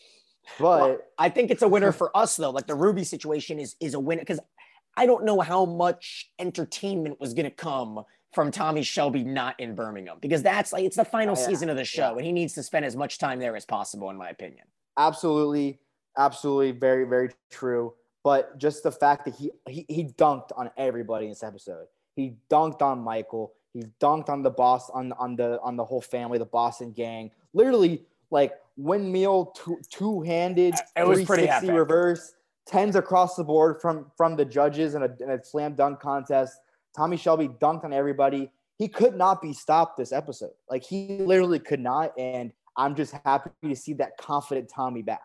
But 0.60 0.82
well, 0.82 0.98
I 1.18 1.30
think 1.30 1.52
it's 1.52 1.62
a 1.62 1.70
winner 1.70 1.92
for 1.94 2.16
us 2.16 2.36
though. 2.36 2.50
Like 2.50 2.68
the 2.68 2.76
Ruby 2.76 3.06
situation 3.06 3.60
is 3.60 3.78
is 3.80 3.94
a 3.94 4.00
winner 4.00 4.22
because 4.22 4.42
I 4.98 5.06
don't 5.06 5.24
know 5.24 5.40
how 5.40 5.64
much 5.64 6.32
entertainment 6.38 7.20
was 7.22 7.34
gonna 7.34 7.50
come 7.50 8.04
from 8.34 8.52
Tommy 8.52 8.84
Shelby 8.84 9.24
not 9.24 9.60
in 9.60 9.76
Birmingham 9.76 10.18
because 10.22 10.42
that's 10.42 10.74
like 10.74 10.84
it's 10.84 10.96
the 10.96 11.06
final 11.06 11.36
oh, 11.38 11.40
yeah, 11.40 11.48
season 11.48 11.70
of 11.70 11.78
the 11.78 11.86
show 11.86 12.12
yeah. 12.12 12.18
and 12.18 12.26
he 12.26 12.32
needs 12.32 12.54
to 12.54 12.64
spend 12.64 12.86
as 12.86 12.96
much 12.96 13.20
time 13.20 13.40
there 13.40 13.56
as 13.56 13.66
possible, 13.66 14.10
in 14.10 14.18
my 14.18 14.30
opinion. 14.30 14.66
Absolutely, 14.98 15.80
absolutely, 16.18 16.72
very, 16.72 17.06
very 17.06 17.30
true. 17.50 17.94
But 18.24 18.58
just 18.58 18.84
the 18.84 18.92
fact 18.92 19.26
that 19.26 19.36
he 19.36 19.52
he, 19.68 19.86
he 19.88 20.04
dunked 20.06 20.50
on 20.56 20.72
everybody 20.78 21.26
in 21.26 21.32
this 21.32 21.44
episode. 21.44 21.88
He 22.16 22.36
dunked 22.50 22.82
on 22.82 23.00
Michael. 23.00 23.54
He 23.74 23.84
dunked 24.00 24.30
on 24.30 24.44
the 24.44 24.52
boss 24.52 24.90
on 24.90 25.14
on 25.14 25.36
the 25.36 25.60
on 25.62 25.76
the 25.76 25.86
whole 25.86 26.02
family, 26.02 26.38
the 26.38 26.46
Boston 26.46 26.92
gang. 26.92 27.32
Literally, 27.54 28.04
like 28.32 28.54
windmill 28.78 29.54
two 29.56 29.80
two 29.90 30.22
handed, 30.22 30.76
it 30.96 31.08
was 31.08 31.24
pretty 31.26 31.50
epic. 31.50 31.72
reverse, 31.72 32.34
tens 32.66 32.96
across 32.96 33.36
the 33.36 33.44
board 33.44 33.82
from 33.82 34.12
from 34.16 34.36
the 34.36 34.46
judges 34.46 34.96
in 34.96 35.04
a, 35.04 35.10
in 35.20 35.32
a 35.32 35.44
slam 35.44 35.76
dunk 35.76 36.00
contest 36.00 36.60
Tommy 36.96 37.18
Shelby 37.18 37.48
dunked 37.48 37.84
on 37.84 37.94
everybody. 37.94 38.52
He 38.78 38.88
could 38.88 39.16
not 39.16 39.42
be 39.42 39.54
stopped 39.54 39.98
this 39.98 40.12
episode. 40.12 40.52
Like 40.70 40.84
he 40.84 41.20
literally 41.20 41.60
could 41.60 41.80
not. 41.80 42.18
And 42.18 42.52
I'm 42.78 42.96
just 42.96 43.14
happy 43.26 43.52
to 43.64 43.76
see 43.76 43.94
that 43.94 44.18
confident 44.18 44.70
Tommy 44.70 45.02
back. 45.02 45.22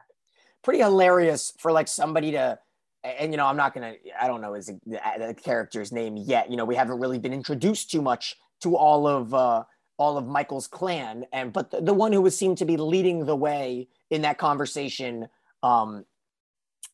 Pretty 0.62 0.80
hilarious 0.80 1.52
for 1.58 1.72
like 1.72 1.88
somebody 1.88 2.32
to, 2.32 2.58
and 3.04 3.32
you 3.32 3.36
know, 3.36 3.46
I'm 3.46 3.56
not 3.56 3.74
gonna, 3.74 3.94
I 4.20 4.26
don't 4.26 4.40
know 4.40 4.54
his 4.54 4.66
the 4.86 5.36
character's 5.42 5.92
name 5.92 6.16
yet. 6.16 6.50
You 6.50 6.56
know, 6.56 6.64
we 6.64 6.74
haven't 6.74 6.98
really 6.98 7.18
been 7.18 7.32
introduced 7.32 7.90
too 7.90 8.02
much 8.02 8.36
to 8.60 8.76
all 8.76 9.06
of 9.06 9.32
uh, 9.32 9.64
all 9.98 10.18
of 10.18 10.26
Michael's 10.26 10.66
clan, 10.66 11.24
and 11.32 11.52
but 11.52 11.70
the, 11.70 11.80
the 11.80 11.94
one 11.94 12.12
who 12.12 12.20
was 12.20 12.36
seemed 12.36 12.58
to 12.58 12.64
be 12.64 12.76
leading 12.76 13.24
the 13.24 13.36
way 13.36 13.88
in 14.10 14.22
that 14.22 14.36
conversation 14.36 15.28
um, 15.62 16.04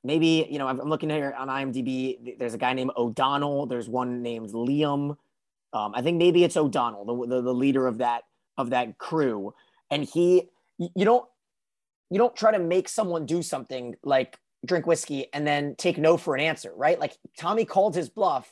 maybe 0.05 0.47
you 0.49 0.59
know 0.59 0.69
I'm, 0.69 0.79
looking 0.79 1.11
here 1.11 1.35
on 1.37 1.49
IMDb. 1.49 2.39
There's 2.39 2.55
a 2.55 2.59
guy 2.59 2.75
named 2.75 2.93
O'Donnell. 2.97 3.67
There's 3.67 3.89
one 3.89 4.23
named 4.23 4.51
Liam. 4.51 5.17
Um, 5.73 5.93
I 5.95 6.03
think 6.03 6.19
maybe 6.19 6.45
it's 6.45 6.57
O'Donnell, 6.57 7.05
the, 7.05 7.37
the, 7.37 7.43
the 7.43 7.55
leader 7.55 7.87
of 7.87 7.99
that 7.99 8.23
of 8.57 8.71
that 8.71 8.99
crew, 8.99 9.55
and 9.91 10.05
he 10.05 10.51
you 10.79 11.05
don't 11.05 11.25
you 12.11 12.19
don't 12.19 12.37
try 12.37 12.53
to 12.53 12.59
make 12.59 12.89
someone 12.89 13.27
do 13.27 13.43
something 13.43 13.97
like 14.05 14.39
drink 14.65 14.87
whiskey 14.87 15.27
and 15.33 15.47
then 15.47 15.75
take 15.77 15.99
no 15.99 16.17
for 16.17 16.35
an 16.35 16.41
answer, 16.41 16.73
right? 16.77 16.99
Like 17.01 17.17
Tommy 17.37 17.65
called 17.65 17.97
his 17.97 18.09
bluff, 18.09 18.49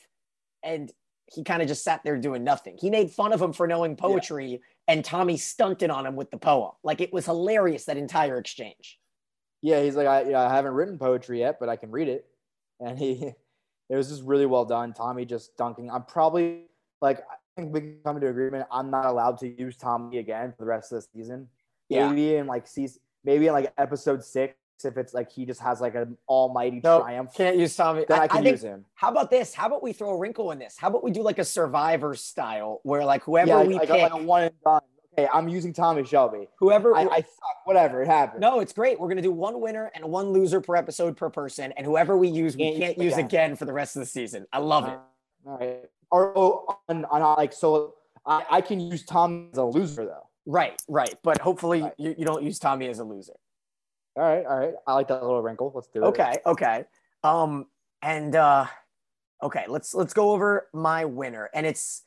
and 0.63 0.91
he 1.33 1.43
kind 1.43 1.61
of 1.61 1.67
just 1.67 1.83
sat 1.83 2.03
there 2.03 2.17
doing 2.17 2.43
nothing. 2.43 2.77
He 2.79 2.89
made 2.89 3.11
fun 3.11 3.31
of 3.31 3.41
him 3.41 3.53
for 3.53 3.67
knowing 3.67 3.95
poetry, 3.95 4.51
yeah. 4.51 4.57
and 4.87 5.05
Tommy 5.05 5.37
stunted 5.37 5.89
on 5.89 6.05
him 6.05 6.15
with 6.15 6.29
the 6.31 6.37
poem. 6.37 6.71
Like 6.83 6.99
it 6.99 7.13
was 7.13 7.25
hilarious 7.25 7.85
that 7.85 7.97
entire 7.97 8.37
exchange 8.37 8.99
yeah, 9.63 9.81
he's 9.81 9.95
like, 9.95 10.07
I, 10.07 10.23
you 10.23 10.31
know, 10.31 10.39
I 10.39 10.53
haven't 10.53 10.73
written 10.73 10.99
poetry 10.99 11.39
yet, 11.39 11.57
but 11.57 11.69
I 11.69 11.77
can 11.77 11.89
read 11.89 12.09
it. 12.09 12.25
And 12.81 12.99
he, 12.99 13.13
it 13.89 13.95
was 13.95 14.09
just 14.09 14.21
really 14.23 14.45
well 14.45 14.65
done. 14.65 14.93
Tommy 14.93 15.25
just 15.25 15.57
dunking. 15.57 15.89
I'm 15.89 16.03
probably 16.03 16.65
like, 17.01 17.19
I 17.19 17.35
think 17.55 17.73
we 17.73 17.79
can 17.79 17.97
come 18.03 18.19
to 18.19 18.27
agreement. 18.27 18.67
I'm 18.69 18.91
not 18.91 19.05
allowed 19.05 19.37
to 19.39 19.47
use 19.47 19.77
Tommy 19.77 20.17
again 20.17 20.51
for 20.51 20.65
the 20.65 20.69
rest 20.69 20.91
of 20.91 21.01
the 21.01 21.07
season. 21.15 21.47
Yeah. 21.87 22.09
Maybe 22.09 22.35
in 22.35 22.45
like 22.45 22.67
season, 22.67 23.01
maybe 23.23 23.47
in 23.47 23.53
like 23.53 23.71
episode 23.77 24.23
six, 24.23 24.55
if 24.83 24.97
it's 24.97 25.13
like 25.13 25.31
he 25.31 25.45
just 25.45 25.61
has 25.61 25.79
like 25.79 25.95
an 25.95 26.17
almighty 26.27 26.81
nope, 26.83 27.03
triumph. 27.03 27.33
Can't 27.33 27.55
use 27.55 27.73
Tommy. 27.73 28.03
Then 28.05 28.19
I, 28.19 28.23
I 28.23 28.27
can 28.27 28.45
I 28.45 28.49
use 28.49 28.63
him. 28.63 28.83
How 28.95 29.11
about 29.11 29.31
this? 29.31 29.53
How 29.53 29.67
about 29.67 29.81
we 29.81 29.93
throw 29.93 30.09
a 30.09 30.17
wrinkle 30.17 30.51
in 30.51 30.59
this? 30.59 30.75
How 30.77 30.89
about 30.89 31.05
we 31.05 31.11
do 31.11 31.21
like 31.21 31.39
a 31.39 31.45
survivor 31.45 32.15
style 32.15 32.81
where 32.83 33.05
like 33.05 33.23
whoever 33.23 33.47
yeah, 33.47 33.63
we 33.63 33.75
like, 33.75 33.87
pick, 33.87 34.01
like 34.01 34.11
a 34.11 34.17
one 34.17 34.43
and 34.43 34.61
done 34.61 34.81
Hey, 35.15 35.27
I'm 35.31 35.47
using 35.47 35.73
Tommy 35.73 36.03
Shelby. 36.03 36.47
Whoever 36.57 36.95
I, 36.95 37.03
I 37.03 37.21
suck, 37.21 37.65
whatever 37.65 38.01
it 38.01 38.07
happened. 38.07 38.41
No, 38.41 38.59
it's 38.59 38.73
great. 38.73 38.99
We're 38.99 39.09
gonna 39.09 39.21
do 39.21 39.31
one 39.31 39.61
winner 39.61 39.91
and 39.93 40.03
one 40.05 40.29
loser 40.29 40.59
per 40.59 40.75
episode 40.75 41.15
per 41.15 41.29
person, 41.29 41.71
and 41.77 41.85
whoever 41.85 42.17
we 42.17 42.27
use, 42.27 42.57
we 42.57 42.77
can't, 42.77 42.97
use 42.97 43.13
again. 43.13 43.25
again 43.25 43.55
for 43.55 43.65
the 43.65 43.73
rest 43.73 43.95
of 43.95 43.99
the 43.99 44.05
season. 44.07 44.47
I 44.51 44.57
love 44.57 44.87
it. 44.87 44.99
Uh, 45.45 45.49
all 45.49 45.57
right. 45.57 45.85
Or 46.09 46.33
oh, 46.35 46.79
on, 46.89 47.05
on 47.05 47.21
like 47.37 47.53
so, 47.53 47.95
I, 48.25 48.43
I 48.49 48.61
can 48.61 48.79
use 48.79 49.03
Tom 49.05 49.49
as 49.51 49.57
a 49.59 49.63
loser 49.63 50.05
though. 50.05 50.27
Right, 50.45 50.81
right. 50.87 51.15
But 51.23 51.39
hopefully 51.39 51.83
right. 51.83 51.93
you, 51.97 52.15
you 52.17 52.25
don't 52.25 52.43
use 52.43 52.57
Tommy 52.57 52.87
as 52.87 52.99
a 52.99 53.03
loser. 53.03 53.33
All 54.15 54.23
right, 54.23 54.45
all 54.45 54.59
right. 54.59 54.73
I 54.85 54.93
like 54.93 55.07
that 55.07 55.21
little 55.21 55.41
wrinkle. 55.41 55.71
Let's 55.73 55.87
do 55.87 56.03
it. 56.03 56.07
Okay, 56.07 56.37
okay. 56.45 56.85
Um, 57.23 57.67
and 58.01 58.35
uh, 58.35 58.65
okay, 59.41 59.65
let's 59.67 59.93
let's 59.93 60.13
go 60.13 60.31
over 60.31 60.69
my 60.73 61.05
winner, 61.05 61.49
and 61.53 61.65
it's 61.65 62.03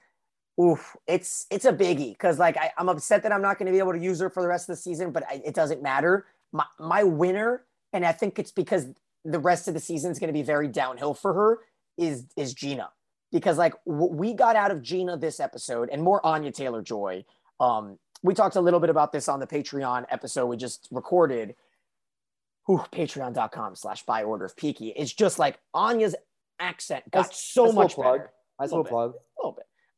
Oof, 0.61 0.97
it's 1.07 1.47
it's 1.51 1.66
a 1.66 1.73
biggie 1.73 2.12
because 2.12 2.38
like 2.38 2.57
I, 2.57 2.73
am 2.79 2.88
upset 2.88 3.23
that 3.25 3.33
I'm 3.33 3.42
not 3.42 3.59
going 3.59 3.66
to 3.66 3.73
be 3.73 3.79
able 3.79 3.92
to 3.92 3.99
use 3.99 4.21
her 4.21 4.31
for 4.31 4.42
the 4.42 4.49
rest 4.49 4.69
of 4.69 4.77
the 4.77 4.81
season, 4.81 5.11
but 5.11 5.23
I, 5.29 5.42
it 5.45 5.55
doesn't 5.55 5.83
matter. 5.83 6.27
My 6.53 6.64
my 6.79 7.03
winner, 7.03 7.64
and 7.92 8.05
I 8.07 8.12
think 8.12 8.38
it's 8.38 8.53
because 8.53 8.87
the 9.25 9.38
rest 9.38 9.69
of 9.69 9.75
the 9.75 9.81
season 9.81 10.11
is 10.11 10.19
going 10.19 10.29
to 10.29 10.33
be 10.33 10.42
very 10.42 10.69
downhill 10.69 11.12
for 11.12 11.35
her. 11.35 11.59
Is 11.99 12.27
is 12.37 12.55
Gina 12.55 12.90
because 13.33 13.59
like 13.59 13.75
what 13.85 14.12
we 14.12 14.33
got 14.33 14.57
out 14.57 14.71
of 14.71 14.83
Gina 14.83 15.16
this 15.16 15.40
episode 15.40 15.90
and 15.90 16.03
more 16.03 16.25
Anya 16.25 16.53
Taylor 16.53 16.83
Joy. 16.83 17.25
Um, 17.61 17.99
we 18.23 18.35
talked 18.35 18.57
a 18.57 18.61
little 18.61 18.81
bit 18.81 18.90
about 18.90 19.12
this 19.12 19.29
on 19.29 19.40
the 19.40 19.47
Patreon 19.47 20.07
episode 20.11 20.47
we 20.47 20.57
just 20.57 20.88
recorded. 20.90 21.55
patreon.com 22.69 23.77
slash 23.77 24.05
by 24.05 24.25
order 24.25 24.47
of 24.47 24.57
Peaky. 24.57 24.88
It's 24.88 25.12
just 25.12 25.38
like 25.38 25.59
Anya's 25.75 26.14
accent 26.59 27.11
got 27.11 27.35
so 27.35 27.73
much 27.73 27.95
plug. 27.95 28.19
better. 28.19 28.33
Nice 28.59 28.71
Little 28.71 28.85
little 28.85 28.99
plug. 28.99 29.14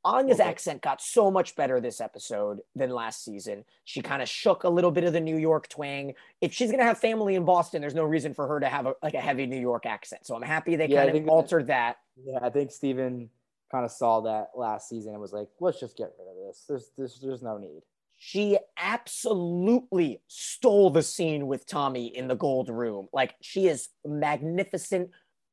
Anya's 0.04 0.38
Little 0.38 0.44
bit. 0.46 0.50
accent 0.50 0.82
got 0.82 1.02
so 1.02 1.30
much 1.30 1.56
better 1.56 1.80
this 1.80 2.00
episode 2.00 2.60
than 2.74 2.90
last 2.90 3.24
season. 3.24 3.64
She 3.84 4.00
kind 4.00 4.22
of 4.22 4.28
shook 4.28 4.64
a 4.64 4.68
little 4.68 4.90
bit 4.90 5.04
of 5.04 5.12
the 5.12 5.20
New 5.20 5.36
York 5.36 5.68
twang. 5.68 6.14
If 6.40 6.52
she's 6.54 6.70
gonna 6.70 6.84
have 6.84 6.98
family 6.98 7.34
in 7.34 7.44
Boston, 7.44 7.80
there's 7.80 7.94
no 7.94 8.04
reason 8.04 8.32
for 8.32 8.46
her 8.48 8.60
to 8.60 8.68
have 8.68 8.86
a, 8.86 8.94
like 9.02 9.14
a 9.14 9.20
heavy 9.20 9.46
New 9.46 9.60
York 9.60 9.86
accent. 9.86 10.26
So 10.26 10.34
I'm 10.36 10.42
happy 10.42 10.76
they 10.76 10.86
Yeah, 10.88 11.04
kind 11.06 11.16
of 11.16 11.24
that- 11.24 11.30
altered 11.30 11.66
that. 11.66 11.96
Yeah, 12.24 12.38
I 12.42 12.50
think 12.50 12.70
Steven 12.70 13.28
kind 13.70 13.84
of 13.84 13.90
saw 13.90 14.20
that 14.22 14.50
last 14.56 14.88
season 14.88 15.12
and 15.12 15.20
was 15.20 15.32
like, 15.32 15.48
let's 15.60 15.78
just 15.80 15.96
get 15.96 16.12
rid 16.18 16.28
of 16.28 16.46
this. 16.46 16.64
There's 16.68 16.90
there's 16.96 17.18
there's 17.20 17.42
no 17.42 17.58
need. 17.58 17.82
She 18.20 18.58
absolutely 18.76 20.22
stole 20.26 20.90
the 20.90 21.02
scene 21.02 21.46
with 21.46 21.66
Tommy 21.66 22.06
in 22.16 22.28
the 22.28 22.34
gold 22.36 22.68
room. 22.68 23.08
Like 23.12 23.34
she 23.40 23.66
is 23.68 23.88
magnificent. 24.04 25.10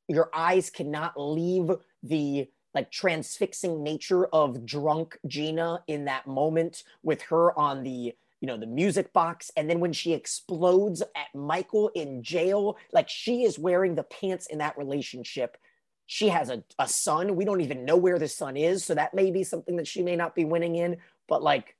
Your 0.07 0.29
eyes 0.33 0.69
cannot 0.69 1.13
leave 1.19 1.69
the 2.03 2.47
like 2.75 2.91
transfixing 2.91 3.81
nature 3.81 4.27
of 4.27 4.65
drunk 4.65 5.17
Gina 5.25 5.81
in 5.87 6.05
that 6.05 6.27
moment 6.27 6.83
with 7.01 7.23
her 7.23 7.57
on 7.57 7.83
the 7.83 8.13
you 8.41 8.47
know 8.47 8.57
the 8.57 8.67
music 8.67 9.11
box 9.13 9.49
and 9.57 9.67
then 9.69 9.79
when 9.79 9.93
she 9.93 10.13
explodes 10.13 11.01
at 11.01 11.33
Michael 11.33 11.89
in 11.95 12.21
jail 12.21 12.77
like 12.91 13.09
she 13.09 13.43
is 13.43 13.57
wearing 13.57 13.95
the 13.95 14.03
pants 14.03 14.45
in 14.47 14.59
that 14.59 14.77
relationship 14.77 15.57
she 16.05 16.27
has 16.27 16.49
a, 16.51 16.63
a 16.77 16.87
son 16.87 17.35
we 17.35 17.45
don't 17.45 17.61
even 17.61 17.85
know 17.85 17.97
where 17.97 18.19
the 18.19 18.27
son 18.27 18.55
is 18.55 18.83
so 18.83 18.93
that 18.93 19.15
may 19.15 19.31
be 19.31 19.43
something 19.43 19.77
that 19.77 19.87
she 19.87 20.03
may 20.03 20.15
not 20.15 20.35
be 20.35 20.45
winning 20.45 20.75
in 20.75 20.97
but 21.27 21.41
like 21.41 21.75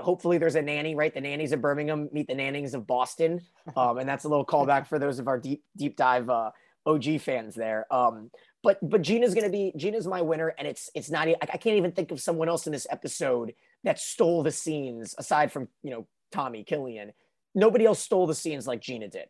hopefully 0.00 0.38
there's 0.38 0.54
a 0.54 0.62
nanny, 0.62 0.94
right? 0.94 1.12
The 1.12 1.20
nannies 1.20 1.52
of 1.52 1.60
Birmingham 1.60 2.08
meet 2.12 2.26
the 2.26 2.34
nannies 2.34 2.74
of 2.74 2.86
Boston. 2.86 3.40
Um, 3.76 3.96
and 3.96 4.06
that's 4.06 4.24
a 4.24 4.28
little 4.28 4.44
callback 4.44 4.86
for 4.86 4.98
those 4.98 5.18
of 5.18 5.26
our 5.26 5.38
deep, 5.38 5.64
deep 5.74 5.96
dive 5.96 6.28
uh, 6.28 6.50
OG 6.84 7.20
fans 7.22 7.54
there. 7.54 7.86
Um, 7.90 8.30
but 8.64 8.78
but 8.82 9.02
Gina's 9.02 9.34
gonna 9.34 9.50
be 9.50 9.72
Gina's 9.76 10.06
my 10.06 10.22
winner, 10.22 10.54
and 10.58 10.66
it's 10.66 10.90
it's 10.94 11.10
not. 11.10 11.28
I 11.28 11.58
can't 11.58 11.76
even 11.76 11.92
think 11.92 12.10
of 12.10 12.20
someone 12.20 12.48
else 12.48 12.66
in 12.66 12.72
this 12.72 12.86
episode 12.90 13.54
that 13.84 14.00
stole 14.00 14.42
the 14.42 14.50
scenes 14.50 15.14
aside 15.18 15.52
from 15.52 15.68
you 15.82 15.90
know 15.90 16.06
Tommy 16.32 16.64
Cillian. 16.64 17.12
Nobody 17.54 17.84
else 17.84 18.00
stole 18.00 18.26
the 18.26 18.34
scenes 18.34 18.66
like 18.66 18.80
Gina 18.80 19.08
did. 19.08 19.26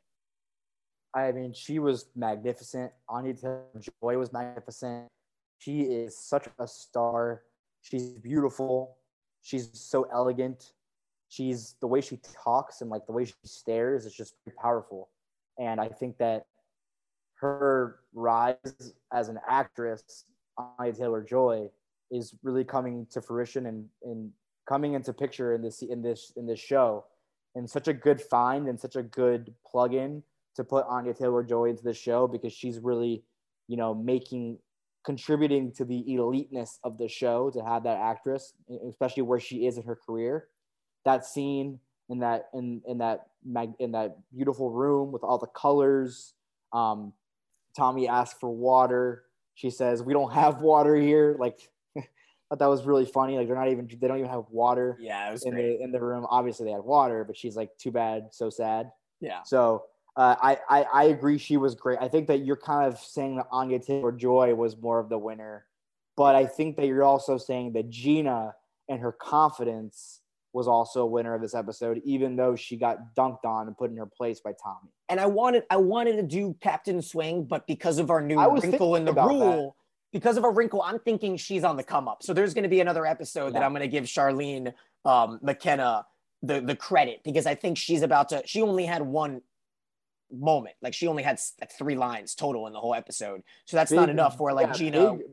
I 1.15 1.33
mean, 1.33 1.53
she 1.53 1.79
was 1.79 2.07
magnificent. 2.17 2.93
Taylor 3.09 3.65
Joy 3.79 4.19
was 4.19 4.33
magnificent. 4.33 5.09
She 5.59 5.83
is 5.83 6.19
such 6.19 6.49
a 6.59 6.67
star. 6.67 7.43
She's 7.83 8.11
beautiful. 8.11 8.97
She's 9.43 9.69
so 9.73 10.09
elegant. 10.13 10.73
She's 11.29 11.75
the 11.81 11.87
way 11.87 12.01
she 12.01 12.19
talks 12.45 12.81
and 12.81 12.91
like 12.91 13.07
the 13.07 13.13
way 13.13 13.25
she 13.27 13.35
stares 13.45 14.07
is 14.07 14.15
just 14.15 14.35
powerful. 14.61 15.11
And 15.59 15.81
I 15.81 15.89
think 15.89 16.19
that 16.19 16.47
her 17.41 18.01
rise 18.15 18.95
as 19.13 19.29
an 19.29 19.39
actress, 19.49 20.25
Anya 20.79 20.93
Taylor 20.93 21.23
Joy, 21.23 21.69
is 22.11 22.35
really 22.43 22.65
coming 22.65 23.07
to 23.11 23.21
fruition 23.21 23.67
and, 23.67 23.87
and 24.03 24.31
coming 24.69 24.95
into 24.95 25.13
picture 25.13 25.55
in 25.55 25.63
this 25.63 25.83
in 25.83 26.03
this 26.03 26.33
in 26.37 26.47
this 26.47 26.61
show. 26.61 27.05
And 27.57 27.69
such 27.69 27.87
a 27.87 27.93
good 27.93 28.21
find 28.21 28.69
and 28.69 28.79
such 28.79 28.97
a 28.97 29.03
good 29.03 29.55
plug-in 29.71 30.23
to 30.57 30.65
put 30.65 30.87
Anya 30.89 31.15
Taylor 31.15 31.45
Joy 31.45 31.67
into 31.67 31.85
the 31.85 31.95
show 31.95 32.27
because 32.27 32.53
she's 32.53 32.79
really, 32.81 33.23
you 33.69 33.77
know, 33.77 33.95
making 33.95 34.59
contributing 35.05 35.71
to 35.73 35.85
the 35.85 36.03
eliteness 36.15 36.79
of 36.83 36.99
the 36.99 37.09
show 37.09 37.51
to 37.51 37.63
have 37.63 37.85
that 37.85 37.99
actress, 37.99 38.55
especially 38.89 39.23
where 39.23 39.39
she 39.39 39.67
is 39.67 39.77
in 39.77 39.85
her 39.85 39.97
career. 39.97 40.49
That 41.05 41.27
scene 41.27 41.79
in 42.09 42.21
that 42.21 42.49
in 42.55 42.83
in 42.87 42.99
that 42.99 43.29
mag, 43.45 43.73
in 43.79 43.93
that 43.93 44.19
beautiful 44.35 44.71
room 44.71 45.13
with 45.13 45.23
all 45.23 45.39
the 45.39 45.47
colors. 45.49 46.35
Um, 46.73 47.13
Tommy 47.77 48.09
asks 48.09 48.39
for 48.39 48.51
water. 48.51 49.25
She 49.55 49.71
says, 49.71 50.03
"We 50.03 50.13
don't 50.13 50.33
have 50.33 50.61
water 50.61 50.97
here." 50.97 51.37
Like, 51.39 51.59
I 51.97 52.03
thought 52.49 52.59
that 52.59 52.67
was 52.67 52.85
really 52.85 53.07
funny. 53.07 53.37
Like, 53.37 53.47
they're 53.47 53.57
not 53.57 53.69
even 53.69 53.89
they 54.01 54.09
don't 54.09 54.19
even 54.19 54.31
have 54.31 54.45
water 54.51 54.97
Yeah, 55.01 55.29
it 55.29 55.33
was 55.33 55.45
in 55.45 55.55
the 55.55 55.81
in 55.81 55.93
the 55.93 56.01
room. 56.01 56.27
Obviously, 56.29 56.67
they 56.67 56.73
had 56.73 56.85
water, 56.85 57.25
but 57.25 57.37
she's 57.37 57.57
like, 57.57 57.77
"Too 57.79 57.91
bad, 57.91 58.29
so 58.33 58.51
sad." 58.51 58.91
Yeah. 59.21 59.43
So 59.43 59.85
uh, 60.17 60.37
I, 60.41 60.59
I 60.69 60.83
I 60.93 61.05
agree 61.05 61.39
she 61.39 61.57
was 61.57 61.75
great. 61.75 61.99
I 62.01 62.09
think 62.09 62.29
that 62.29 62.45
you're 62.45 62.57
kind 62.57 62.87
of 62.87 62.99
saying 62.99 63.37
that 63.37 63.47
Anya 63.51 63.79
Taylor 63.79 64.13
Joy 64.13 64.55
was 64.55 64.77
more 64.77 64.99
of 64.99 65.09
the 65.09 65.19
winner, 65.19 65.67
but 66.17 66.35
I 66.35 66.47
think 66.47 66.77
that 66.77 66.87
you're 66.87 67.05
also 67.05 67.39
saying 67.39 67.73
that 67.73 67.91
Gina 67.91 68.55
and 68.89 69.01
her 69.01 69.13
confidence 69.13 70.21
was 70.55 70.69
also 70.69 71.03
a 71.03 71.07
winner 71.07 71.35
of 71.35 71.43
this 71.43 71.55
episode, 71.55 72.01
even 72.05 72.37
though 72.37 72.55
she 72.55 72.77
got 72.77 73.15
dunked 73.17 73.45
on 73.45 73.67
and 73.67 73.77
put 73.77 73.91
in 73.91 73.97
her 73.97 74.07
place 74.07 74.41
by 74.41 74.53
Tommy. 74.63 74.91
and 75.09 75.21
I 75.21 75.27
wanted 75.27 75.65
I 75.69 75.77
wanted 75.77 76.17
to 76.17 76.23
do 76.23 76.57
Captain 76.61 77.03
Swing, 77.03 77.45
but 77.45 77.67
because 77.67 77.99
of 77.99 78.11
our 78.11 78.21
new 78.21 78.41
wrinkle 78.61 78.95
in 78.95 79.05
the 79.05 79.13
rule, 79.13 79.77
because 80.13 80.37
of 80.37 80.45
a 80.45 80.51
wrinkle, 80.51 80.81
I'm 80.81 81.01
thinking 81.01 81.37
she's 81.37 81.65
on 81.65 81.77
the 81.77 81.83
come 81.83 82.07
up. 82.07 82.23
So 82.23 82.33
there's 82.33 82.55
going 82.55 82.63
to 82.63 82.69
be 82.69 82.81
another 82.81 83.05
episode 83.05 83.55
that 83.55 83.63
I'm 83.65 83.73
going 83.73 83.83
to 83.83 83.89
give 83.89 84.05
Charlene 84.05 84.73
um, 85.05 85.41
McKenna 85.43 86.07
the 86.43 86.61
the 86.61 86.77
credit 86.77 87.23
because 87.25 87.47
I 87.47 87.57
think 87.57 87.77
she's 87.77 88.03
about 88.03 88.29
to. 88.29 88.43
She 88.47 88.63
only 88.63 88.87
had 88.87 89.03
one 89.03 89.43
moment, 90.31 90.77
like 90.81 90.95
she 90.95 91.09
only 91.09 91.25
had 91.25 91.41
like 91.61 91.73
three 91.73 91.97
lines 91.97 92.37
total 92.37 92.69
in 92.69 92.73
the 92.73 92.81
whole 92.81 92.95
episode. 92.95 93.43
So 93.65 93.77
that's 93.77 93.91
not 93.91 94.09
enough 94.09 94.37
for 94.37 94.53
like 94.53 94.69
yeah, 94.69 94.73
Gina. 94.73 95.13
Big, 95.15 95.27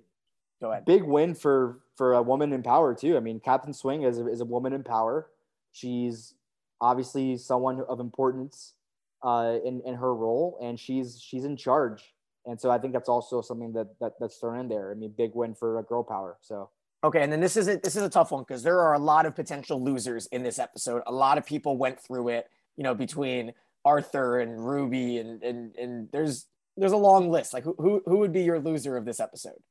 Go 0.62 0.72
ahead. 0.72 0.86
big 0.86 1.04
win 1.04 1.34
for 1.34 1.81
for 2.02 2.14
a 2.14 2.22
woman 2.24 2.52
in 2.52 2.64
power 2.64 2.96
too. 2.96 3.16
I 3.16 3.20
mean, 3.20 3.40
Captain 3.40 3.74
Swing 3.74 4.02
is 4.02 4.18
a, 4.18 4.26
is 4.26 4.42
a 4.42 4.46
woman 4.46 4.74
in 4.74 4.84
power. 4.84 5.28
She's 5.72 6.34
obviously 6.82 7.38
someone 7.38 7.82
of 7.88 8.00
importance 8.00 8.74
uh, 9.22 9.60
in 9.64 9.84
in 9.86 9.94
her 9.94 10.16
role, 10.16 10.58
and 10.64 10.80
she's 10.80 11.22
she's 11.22 11.46
in 11.46 11.56
charge. 11.56 12.16
And 12.48 12.60
so 12.60 12.72
I 12.72 12.80
think 12.80 12.94
that's 12.94 13.08
also 13.08 13.44
something 13.44 13.72
that, 13.74 14.00
that 14.00 14.14
that's 14.20 14.38
thrown 14.38 14.58
in 14.58 14.68
there. 14.68 14.90
I 14.90 14.96
mean, 14.96 15.14
big 15.16 15.36
win 15.36 15.54
for 15.54 15.78
a 15.78 15.84
girl 15.84 16.02
power. 16.02 16.38
So 16.42 16.72
Okay, 17.04 17.22
and 17.22 17.32
then 17.32 17.40
this 17.40 17.56
is 17.56 17.68
a, 17.68 17.78
this 17.78 17.96
is 17.96 18.02
a 18.02 18.10
tough 18.10 18.32
one 18.32 18.46
because 18.48 18.64
there 18.64 18.80
are 18.80 18.96
a 18.96 19.00
lot 19.00 19.28
of 19.28 19.36
potential 19.36 19.80
losers 19.80 20.26
in 20.32 20.42
this 20.42 20.58
episode. 20.58 21.04
A 21.06 21.12
lot 21.12 21.38
of 21.38 21.46
people 21.46 21.78
went 21.78 22.00
through 22.00 22.30
it, 22.30 22.48
you 22.78 22.84
know, 22.84 22.96
between 22.96 23.54
Arthur 23.86 24.40
and 24.40 24.66
Ruby, 24.66 25.20
and 25.20 25.44
and 25.44 25.76
and 25.76 26.10
there's 26.12 26.48
there's 26.78 26.94
a 26.94 26.98
long 26.98 27.30
list. 27.30 27.54
Like 27.54 27.64
who 27.64 27.76
who, 27.78 28.02
who 28.08 28.18
would 28.18 28.34
be 28.34 28.42
your 28.42 28.60
loser 28.60 28.98
of 28.98 29.06
this 29.06 29.20
episode? 29.20 29.62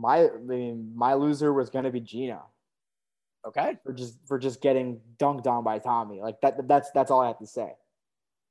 My 0.00 0.24
I 0.24 0.38
mean, 0.42 0.92
my 0.94 1.14
loser 1.14 1.52
was 1.52 1.70
going 1.70 1.84
to 1.84 1.90
be 1.90 2.00
Gina 2.00 2.40
Okay, 3.46 3.78
for 3.82 3.92
just 3.92 4.18
for 4.26 4.38
just 4.38 4.60
getting 4.60 5.00
dunked 5.18 5.46
on 5.46 5.64
by 5.64 5.78
Tommy. 5.78 6.20
Like 6.20 6.40
that 6.42 6.68
that's 6.68 6.90
that's 6.90 7.10
all 7.10 7.22
I 7.22 7.28
have 7.28 7.38
to 7.38 7.46
say. 7.46 7.72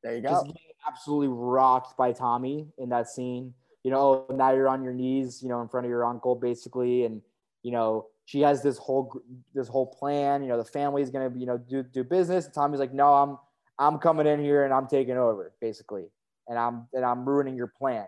there 0.04 0.16
you 0.16 0.22
just 0.22 0.46
go. 0.46 0.52
getting 0.52 0.62
absolutely 0.88 1.28
rocked 1.28 1.96
by 1.96 2.12
Tommy 2.12 2.68
in 2.80 2.90
that 2.90 3.08
scene. 3.08 3.54
You 3.84 3.92
know, 3.92 4.26
oh, 4.30 4.36
now 4.36 4.52
you're 4.52 4.68
on 4.68 4.84
your 4.84 4.94
knees, 4.94 5.44
you 5.44 5.50
know, 5.50 5.62
in 5.62 5.68
front 5.68 5.86
of 5.86 5.90
your 5.90 6.06
uncle, 6.06 6.36
basically, 6.36 7.06
and 7.06 7.22
you 7.62 7.72
know 7.72 8.08
she 8.26 8.42
has 8.42 8.64
this 8.64 8.80
whole 8.80 9.22
this 9.54 9.68
whole 9.68 9.86
plan. 9.86 10.42
You 10.42 10.50
know, 10.50 10.58
the 10.58 10.66
family 10.66 11.04
is 11.04 11.12
gonna 11.12 11.30
be, 11.30 11.42
you 11.42 11.46
know 11.46 11.60
do 11.60 11.84
do 11.84 12.04
business. 12.04 12.46
And 12.46 12.54
Tommy's 12.54 12.80
like, 12.80 12.94
no, 12.94 13.14
I'm 13.14 13.38
I'm 13.78 14.00
coming 14.00 14.26
in 14.26 14.40
here 14.40 14.66
and 14.66 14.74
I'm 14.74 14.88
taking 14.88 15.18
over, 15.18 15.54
basically, 15.62 16.06
and 16.48 16.58
I'm 16.58 16.88
and 16.94 17.06
I'm 17.06 17.30
ruining 17.30 17.56
your 17.56 17.72
plan. 17.78 18.08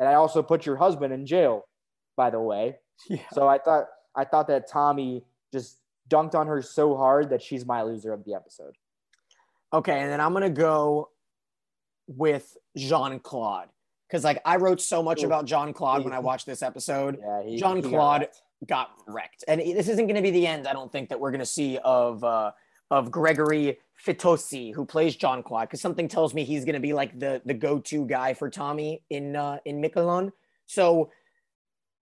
And 0.00 0.08
I 0.08 0.14
also 0.14 0.42
put 0.42 0.66
your 0.66 0.76
husband 0.76 1.12
in 1.12 1.24
jail, 1.24 1.68
by 2.20 2.28
the 2.28 2.40
way. 2.40 2.76
Yeah. 3.08 3.22
So 3.32 3.48
I 3.48 3.56
thought 3.56 3.86
I 4.14 4.24
thought 4.26 4.46
that 4.48 4.68
Tommy 4.68 5.24
just 5.54 5.78
dunked 6.10 6.34
on 6.34 6.46
her 6.48 6.60
so 6.60 6.98
hard 6.98 7.30
that 7.30 7.40
she's 7.40 7.64
my 7.64 7.80
loser 7.80 8.12
of 8.12 8.26
the 8.26 8.34
episode. 8.34 8.74
Okay, 9.72 9.98
and 9.98 10.12
then 10.12 10.20
I'm 10.20 10.34
gonna 10.34 10.50
go 10.50 11.08
with 12.06 12.58
Jean 12.76 13.18
Claude 13.20 13.68
because 14.06 14.22
like 14.22 14.42
I 14.44 14.56
wrote 14.56 14.82
so 14.82 15.02
much 15.02 15.22
Ooh. 15.22 15.26
about 15.28 15.46
Jean 15.46 15.72
Claude 15.72 16.04
when 16.04 16.12
I 16.12 16.18
watched 16.30 16.44
this 16.44 16.62
episode. 16.62 17.16
Yeah, 17.18 17.56
Jean 17.56 17.76
he 17.76 17.82
got 17.82 17.90
Claude 17.90 18.28
got 18.66 18.90
wrecked, 19.06 19.44
and 19.48 19.58
this 19.58 19.88
isn't 19.88 20.06
going 20.06 20.16
to 20.16 20.22
be 20.22 20.30
the 20.30 20.46
end. 20.46 20.68
I 20.68 20.74
don't 20.74 20.92
think 20.92 21.08
that 21.08 21.18
we're 21.18 21.30
going 21.30 21.40
to 21.40 21.46
see 21.46 21.78
of 21.82 22.22
uh, 22.22 22.50
of 22.90 23.10
Gregory 23.10 23.78
Fitoussi, 24.06 24.74
who 24.74 24.84
plays 24.84 25.16
Jean 25.16 25.42
Claude, 25.42 25.68
because 25.68 25.80
something 25.80 26.06
tells 26.06 26.34
me 26.34 26.44
he's 26.44 26.66
going 26.66 26.74
to 26.74 26.80
be 26.80 26.92
like 26.92 27.18
the 27.18 27.40
the 27.46 27.54
go 27.54 27.78
to 27.78 28.04
guy 28.04 28.34
for 28.34 28.50
Tommy 28.50 29.02
in 29.08 29.36
uh, 29.36 29.56
in 29.64 29.80
Miquelon. 29.80 30.32
So 30.66 31.10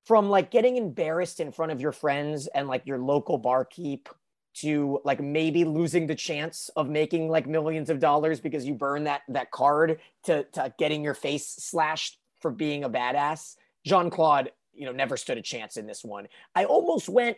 from 0.08 0.30
like 0.30 0.50
getting 0.50 0.78
embarrassed 0.78 1.38
in 1.38 1.52
front 1.52 1.70
of 1.70 1.82
your 1.82 1.92
friends 1.92 2.46
and 2.54 2.66
like 2.66 2.80
your 2.86 2.96
local 2.96 3.36
barkeep 3.36 4.08
to 4.54 4.98
like 5.04 5.20
maybe 5.20 5.66
losing 5.66 6.06
the 6.06 6.14
chance 6.14 6.70
of 6.76 6.88
making 6.88 7.28
like 7.28 7.46
millions 7.46 7.90
of 7.90 8.00
dollars 8.00 8.40
because 8.40 8.64
you 8.64 8.72
burn 8.72 9.04
that 9.04 9.20
that 9.28 9.50
card 9.50 10.00
to 10.24 10.44
to 10.44 10.72
getting 10.78 11.04
your 11.04 11.12
face 11.12 11.46
slashed 11.46 12.18
for 12.40 12.50
being 12.50 12.84
a 12.84 12.90
badass. 12.90 13.56
Jean 13.84 14.08
Claude, 14.08 14.50
you 14.72 14.86
know, 14.86 14.92
never 14.92 15.18
stood 15.18 15.36
a 15.36 15.42
chance 15.42 15.76
in 15.76 15.86
this 15.86 16.02
one. 16.02 16.26
I 16.54 16.64
almost 16.64 17.10
went 17.10 17.36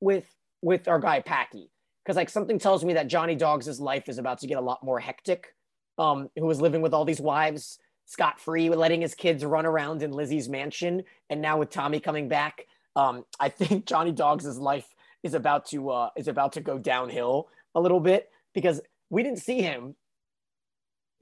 with 0.00 0.26
with 0.62 0.88
our 0.88 0.98
guy 0.98 1.20
Packy 1.20 1.70
because 2.04 2.16
like 2.16 2.28
something 2.28 2.58
tells 2.58 2.84
me 2.84 2.94
that 2.94 3.06
Johnny 3.06 3.36
Dogs' 3.36 3.78
life 3.78 4.08
is 4.08 4.18
about 4.18 4.40
to 4.40 4.48
get 4.48 4.58
a 4.58 4.60
lot 4.60 4.82
more 4.82 4.98
hectic. 4.98 5.54
Um, 5.96 6.28
who 6.34 6.44
was 6.44 6.60
living 6.60 6.82
with 6.82 6.92
all 6.92 7.04
these 7.04 7.20
wives 7.20 7.78
scot 8.06 8.40
free, 8.40 8.68
letting 8.70 9.00
his 9.00 9.14
kids 9.14 9.44
run 9.44 9.66
around 9.66 10.02
in 10.02 10.12
Lizzie's 10.12 10.48
mansion, 10.48 11.04
and 11.30 11.40
now 11.40 11.58
with 11.58 11.70
Tommy 11.70 12.00
coming 12.00 12.28
back, 12.28 12.66
um, 12.96 13.24
I 13.40 13.48
think 13.48 13.86
Johnny 13.86 14.12
Dogs' 14.12 14.58
life 14.58 14.94
is 15.22 15.34
about 15.34 15.66
to 15.66 15.90
uh, 15.90 16.10
is 16.16 16.28
about 16.28 16.52
to 16.52 16.60
go 16.60 16.78
downhill 16.78 17.48
a 17.74 17.80
little 17.80 18.00
bit 18.00 18.30
because 18.52 18.80
we 19.10 19.22
didn't 19.22 19.40
see 19.40 19.62
him 19.62 19.94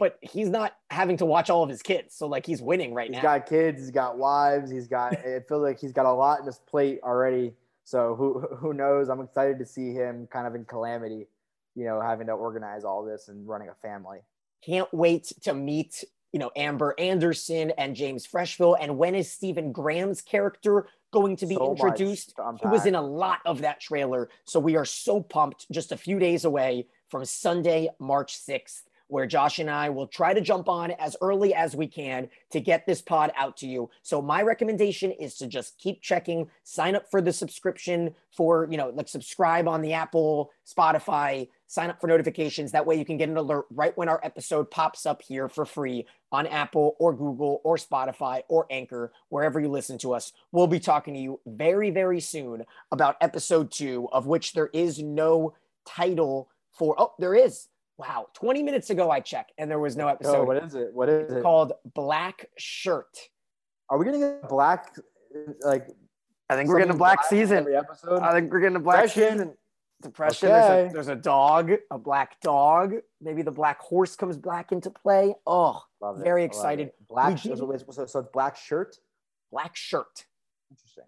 but 0.03 0.18
he's 0.21 0.49
not 0.49 0.75
having 0.90 1.16
to 1.16 1.25
watch 1.25 1.49
all 1.49 1.62
of 1.62 1.68
his 1.71 1.81
kids. 1.81 2.16
So 2.16 2.27
like 2.27 2.45
he's 2.45 2.61
winning 2.61 2.92
right 2.92 3.07
He's 3.07 3.12
now. 3.12 3.18
He's 3.18 3.40
got 3.40 3.47
kids. 3.47 3.81
He's 3.81 3.92
got 3.92 4.18
wives. 4.18 4.68
He's 4.68 4.88
got. 4.88 5.12
it 5.25 5.47
feels 5.47 5.62
like 5.62 5.79
he's 5.79 5.92
got 5.92 6.07
a 6.07 6.12
lot 6.12 6.40
in 6.40 6.47
his 6.47 6.59
plate 6.59 6.99
already. 7.05 7.53
So 7.85 8.16
who 8.16 8.40
who 8.57 8.75
knows? 8.75 9.09
I'm 9.09 9.21
excited 9.21 9.61
to 9.61 9.64
see 9.64 9.92
him 9.92 10.27
kind 10.27 10.49
of 10.49 10.57
in 10.57 10.64
calamity. 10.64 11.29
You 11.77 11.85
know, 11.85 12.01
having 12.01 12.27
to 12.27 12.33
organize 12.33 12.83
all 12.83 13.05
this 13.05 13.29
and 13.29 13.47
running 13.47 13.68
a 13.68 13.75
family. 13.77 14.18
Can't 14.64 14.92
wait 14.92 15.33
to 15.42 15.55
meet 15.55 16.03
you 16.33 16.38
know 16.38 16.51
Amber 16.57 16.95
Anderson 16.99 17.73
and 17.79 17.95
James 17.95 18.27
Frecheville. 18.27 18.77
And 18.81 18.99
when 18.99 19.14
is 19.14 19.31
Stephen 19.31 19.73
Graham's 19.73 20.21
character 20.21 20.88
going 21.12 21.37
to 21.37 21.47
be 21.47 21.55
So 21.55 21.73
introduced? 21.73 22.35
He 22.61 22.68
was 22.68 22.87
in 22.87 22.95
a 22.95 23.03
lot 23.03 23.40
of 23.45 23.61
that 23.61 23.81
trailer. 23.81 24.31
So 24.45 24.59
we 24.59 24.77
are 24.77 24.85
so 24.85 25.21
pumped 25.21 25.71
just 25.71 25.92
a 25.92 25.97
few 25.97 26.18
days 26.18 26.45
away 26.45 26.87
from 27.09 27.25
Sunday, 27.25 27.90
March 27.99 28.38
6th, 28.38 28.83
where 29.12 29.27
Josh 29.27 29.59
and 29.59 29.68
I 29.68 29.90
will 29.90 30.07
try 30.07 30.33
to 30.33 30.40
jump 30.40 30.70
on 30.70 30.90
as 30.92 31.18
early 31.20 31.53
as 31.53 31.77
we 31.77 31.87
can 31.87 32.31
to 32.51 32.61
get 32.61 32.87
this 32.87 33.03
pod 33.03 33.31
out 33.37 33.59
to 33.59 33.66
you. 33.66 33.90
So 34.01 34.22
my 34.22 34.40
recommendation 34.40 35.12
is 35.12 35.37
to 35.37 35.46
just 35.46 35.77
keep 35.77 36.01
checking, 36.01 36.48
sign 36.64 36.96
up 36.96 37.11
for 37.11 37.20
the 37.20 37.31
subscription 37.31 38.14
for, 38.35 38.66
you 38.70 38.79
know, 38.79 38.88
like 38.88 39.09
subscribe 39.09 39.68
on 39.68 39.83
the 39.83 39.92
Apple, 39.92 40.51
Spotify, 40.66 41.48
sign 41.66 41.90
up 41.90 42.01
for 42.01 42.07
notifications. 42.07 42.72
That 42.72 42.87
way 42.87 42.96
you 42.96 43.05
can 43.05 43.18
get 43.18 43.29
an 43.29 43.37
alert 43.37 43.66
right 43.70 43.94
when 43.98 44.09
our 44.09 44.18
episode 44.25 44.70
pops 44.70 45.05
up 45.05 45.20
here 45.20 45.46
for 45.46 45.66
free 45.66 46.07
on 46.33 46.46
Apple 46.46 46.96
or 46.98 47.12
Google 47.12 47.61
or 47.64 47.77
Spotify 47.77 48.40
or 48.48 48.66
Anchor, 48.70 49.12
wherever 49.29 49.61
you 49.61 49.68
listen 49.68 49.98
to 49.98 50.14
us. 50.14 50.33
We'll 50.53 50.66
be 50.66 50.81
talking 50.81 51.12
to 51.12 51.20
you 51.20 51.38
very, 51.44 51.90
very 51.90 52.20
soon 52.20 52.64
about 52.90 53.16
episode 53.20 53.70
two, 53.70 54.09
of 54.11 54.27
which 54.27 54.55
there 54.55 54.70
is 54.72 55.03
no 55.03 55.53
title 55.85 56.48
for. 56.72 56.98
Oh, 56.98 57.12
there 57.18 57.35
is. 57.35 57.68
Wow. 57.98 58.26
20 58.35 58.62
minutes 58.62 58.90
ago, 58.90 59.11
I 59.11 59.20
checked 59.20 59.52
and 59.59 59.70
there 59.70 59.78
was 59.78 59.96
no 59.96 60.05
So 60.05 60.09
episode. 60.11 60.46
what 60.46 60.57
is 60.62 60.74
it? 60.74 60.92
What 60.92 61.09
is 61.09 61.22
it's 61.24 61.33
it? 61.35 61.42
called 61.42 61.72
Black 61.94 62.46
Shirt. 62.59 63.16
Are 63.88 63.98
we 63.98 64.05
gonna 64.05 64.18
get 64.18 64.48
black? 64.48 64.96
Like 65.62 65.88
I 66.50 66.57
think 66.57 66.68
something 66.68 66.90
Every 67.59 67.76
episode. 67.76 68.20
I 68.22 68.33
think 68.33 68.50
we're 68.52 68.61
getting 68.61 68.76
a 68.76 68.81
black 68.81 69.05
Depression. 69.07 69.33
season. 69.38 69.55
Depression. 70.02 70.48
There's, 70.48 70.90
a, 70.90 70.92
there's 70.94 71.09
a 71.09 71.14
dog, 71.16 71.72
a 71.90 71.98
black 71.98 72.40
dog. 72.40 72.94
Maybe 73.20 73.42
the 73.42 73.52
black 73.52 73.81
horse 73.81 74.16
comes 74.16 74.37
back 74.37 74.72
into 74.72 74.90
play. 74.90 75.35
Oh, 75.46 75.81
Love 76.00 76.18
very 76.18 76.42
I 76.42 76.44
love 76.46 76.50
excited. 76.50 76.90
Black. 77.09 77.44
We 77.44 77.55
So, 77.55 77.55
so, 77.55 77.92
so, 77.92 78.07
so 78.07 78.18
it's 78.20 78.28
black 78.33 78.57
shirt. 78.57 78.96
black 79.52 79.76
shirt. 79.76 80.24
Interesting. 80.70 81.05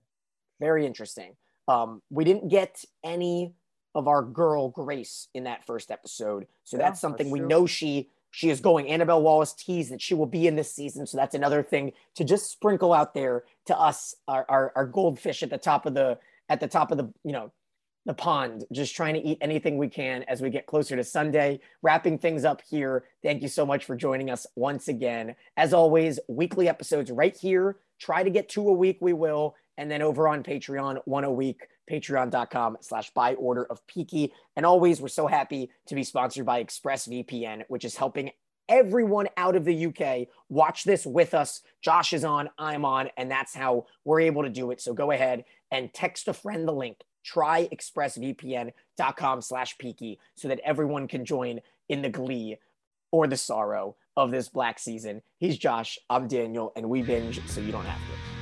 Very 0.60 0.86
interesting. 0.86 1.34
Um, 1.66 2.02
we 2.10 2.24
didn't 2.24 2.48
get 2.48 2.84
any 3.02 3.54
of 3.94 4.08
our 4.08 4.22
girl 4.22 4.68
Grace 4.68 5.28
in 5.34 5.44
that 5.44 5.66
first 5.66 5.90
episode, 5.90 6.46
so 6.64 6.76
Yeah, 6.76 6.84
that's 6.84 7.00
something 7.00 7.26
that's 7.26 7.32
we 7.32 7.40
know 7.40 7.66
she 7.66 8.10
she 8.30 8.50
is 8.50 8.60
going. 8.60 8.88
Annabelle 8.88 9.22
Wallis 9.22 9.52
teased 9.52 9.92
that 9.92 10.02
she 10.02 10.14
will 10.14 10.26
be 10.26 10.46
in 10.46 10.56
this 10.56 10.72
season, 10.72 11.06
so 11.06 11.16
that's 11.16 11.34
another 11.34 11.62
thing 11.62 11.92
to 12.16 12.24
just 12.24 12.50
sprinkle 12.50 12.92
out 12.92 13.14
there 13.14 13.44
to 13.66 13.78
us, 13.78 14.14
our, 14.26 14.44
our 14.48 14.72
our 14.74 14.86
goldfish 14.86 15.42
at 15.42 15.50
the 15.50 15.58
top 15.58 15.86
of 15.86 15.94
the 15.94 16.18
at 16.48 16.60
the 16.60 16.68
top 16.68 16.90
of 16.90 16.98
the 16.98 17.12
you 17.24 17.32
know 17.32 17.52
the 18.06 18.14
pond, 18.14 18.64
just 18.72 18.94
trying 18.94 19.14
to 19.14 19.20
eat 19.20 19.38
anything 19.40 19.78
we 19.78 19.88
can 19.88 20.24
as 20.24 20.42
we 20.42 20.50
get 20.50 20.66
closer 20.66 20.96
to 20.96 21.04
Sunday. 21.04 21.60
Wrapping 21.82 22.18
things 22.18 22.44
up 22.44 22.60
here. 22.68 23.04
Thank 23.22 23.42
you 23.42 23.48
so 23.48 23.64
much 23.64 23.84
for 23.84 23.96
joining 23.96 24.30
us 24.30 24.46
once 24.56 24.88
again. 24.88 25.34
As 25.56 25.72
always, 25.72 26.20
weekly 26.28 26.68
episodes 26.68 27.10
right 27.10 27.34
here. 27.34 27.76
Try 27.98 28.22
to 28.22 28.30
get 28.30 28.48
two 28.48 28.68
a 28.68 28.72
week, 28.72 28.98
we 29.00 29.12
will. 29.12 29.54
And 29.78 29.90
then 29.90 30.02
over 30.02 30.28
on 30.28 30.42
Patreon, 30.42 31.00
one 31.06 31.24
a 31.24 31.32
week, 31.32 31.62
patreon.com 31.90 32.78
slash 32.80 33.10
by 33.10 33.34
order 33.34 33.64
of 33.64 33.86
Peaky. 33.86 34.32
And 34.56 34.64
always, 34.64 35.00
we're 35.00 35.08
so 35.08 35.26
happy 35.26 35.70
to 35.86 35.94
be 35.94 36.04
sponsored 36.04 36.46
by 36.46 36.62
ExpressVPN, 36.64 37.64
which 37.68 37.84
is 37.84 37.96
helping 37.96 38.30
everyone 38.68 39.28
out 39.36 39.56
of 39.56 39.64
the 39.64 39.86
UK 39.86 40.28
watch 40.48 40.84
this 40.84 41.06
with 41.06 41.34
us. 41.34 41.60
Josh 41.82 42.12
is 42.12 42.24
on, 42.24 42.48
I'm 42.58 42.84
on, 42.84 43.10
and 43.16 43.30
that's 43.30 43.54
how 43.54 43.86
we're 44.04 44.20
able 44.20 44.42
to 44.42 44.48
do 44.48 44.70
it. 44.70 44.80
So 44.80 44.94
go 44.94 45.10
ahead 45.10 45.44
and 45.70 45.92
text 45.92 46.28
a 46.28 46.32
friend 46.32 46.66
the 46.66 46.72
link. 46.72 46.98
Try 47.24 47.68
expressvpn.com 47.72 49.40
slash 49.42 49.78
peaky 49.78 50.18
so 50.34 50.48
that 50.48 50.60
everyone 50.64 51.08
can 51.08 51.24
join 51.24 51.60
in 51.88 52.02
the 52.02 52.10
glee 52.10 52.58
or 53.10 53.26
the 53.26 53.36
sorrow 53.36 53.96
of 54.16 54.30
this 54.30 54.48
black 54.48 54.78
season. 54.78 55.22
He's 55.38 55.58
Josh, 55.58 55.98
I'm 56.10 56.28
Daniel, 56.28 56.72
and 56.76 56.88
we 56.88 57.02
binge 57.02 57.40
so 57.48 57.60
you 57.60 57.72
don't 57.72 57.84
have 57.84 57.98
to. 57.98 58.33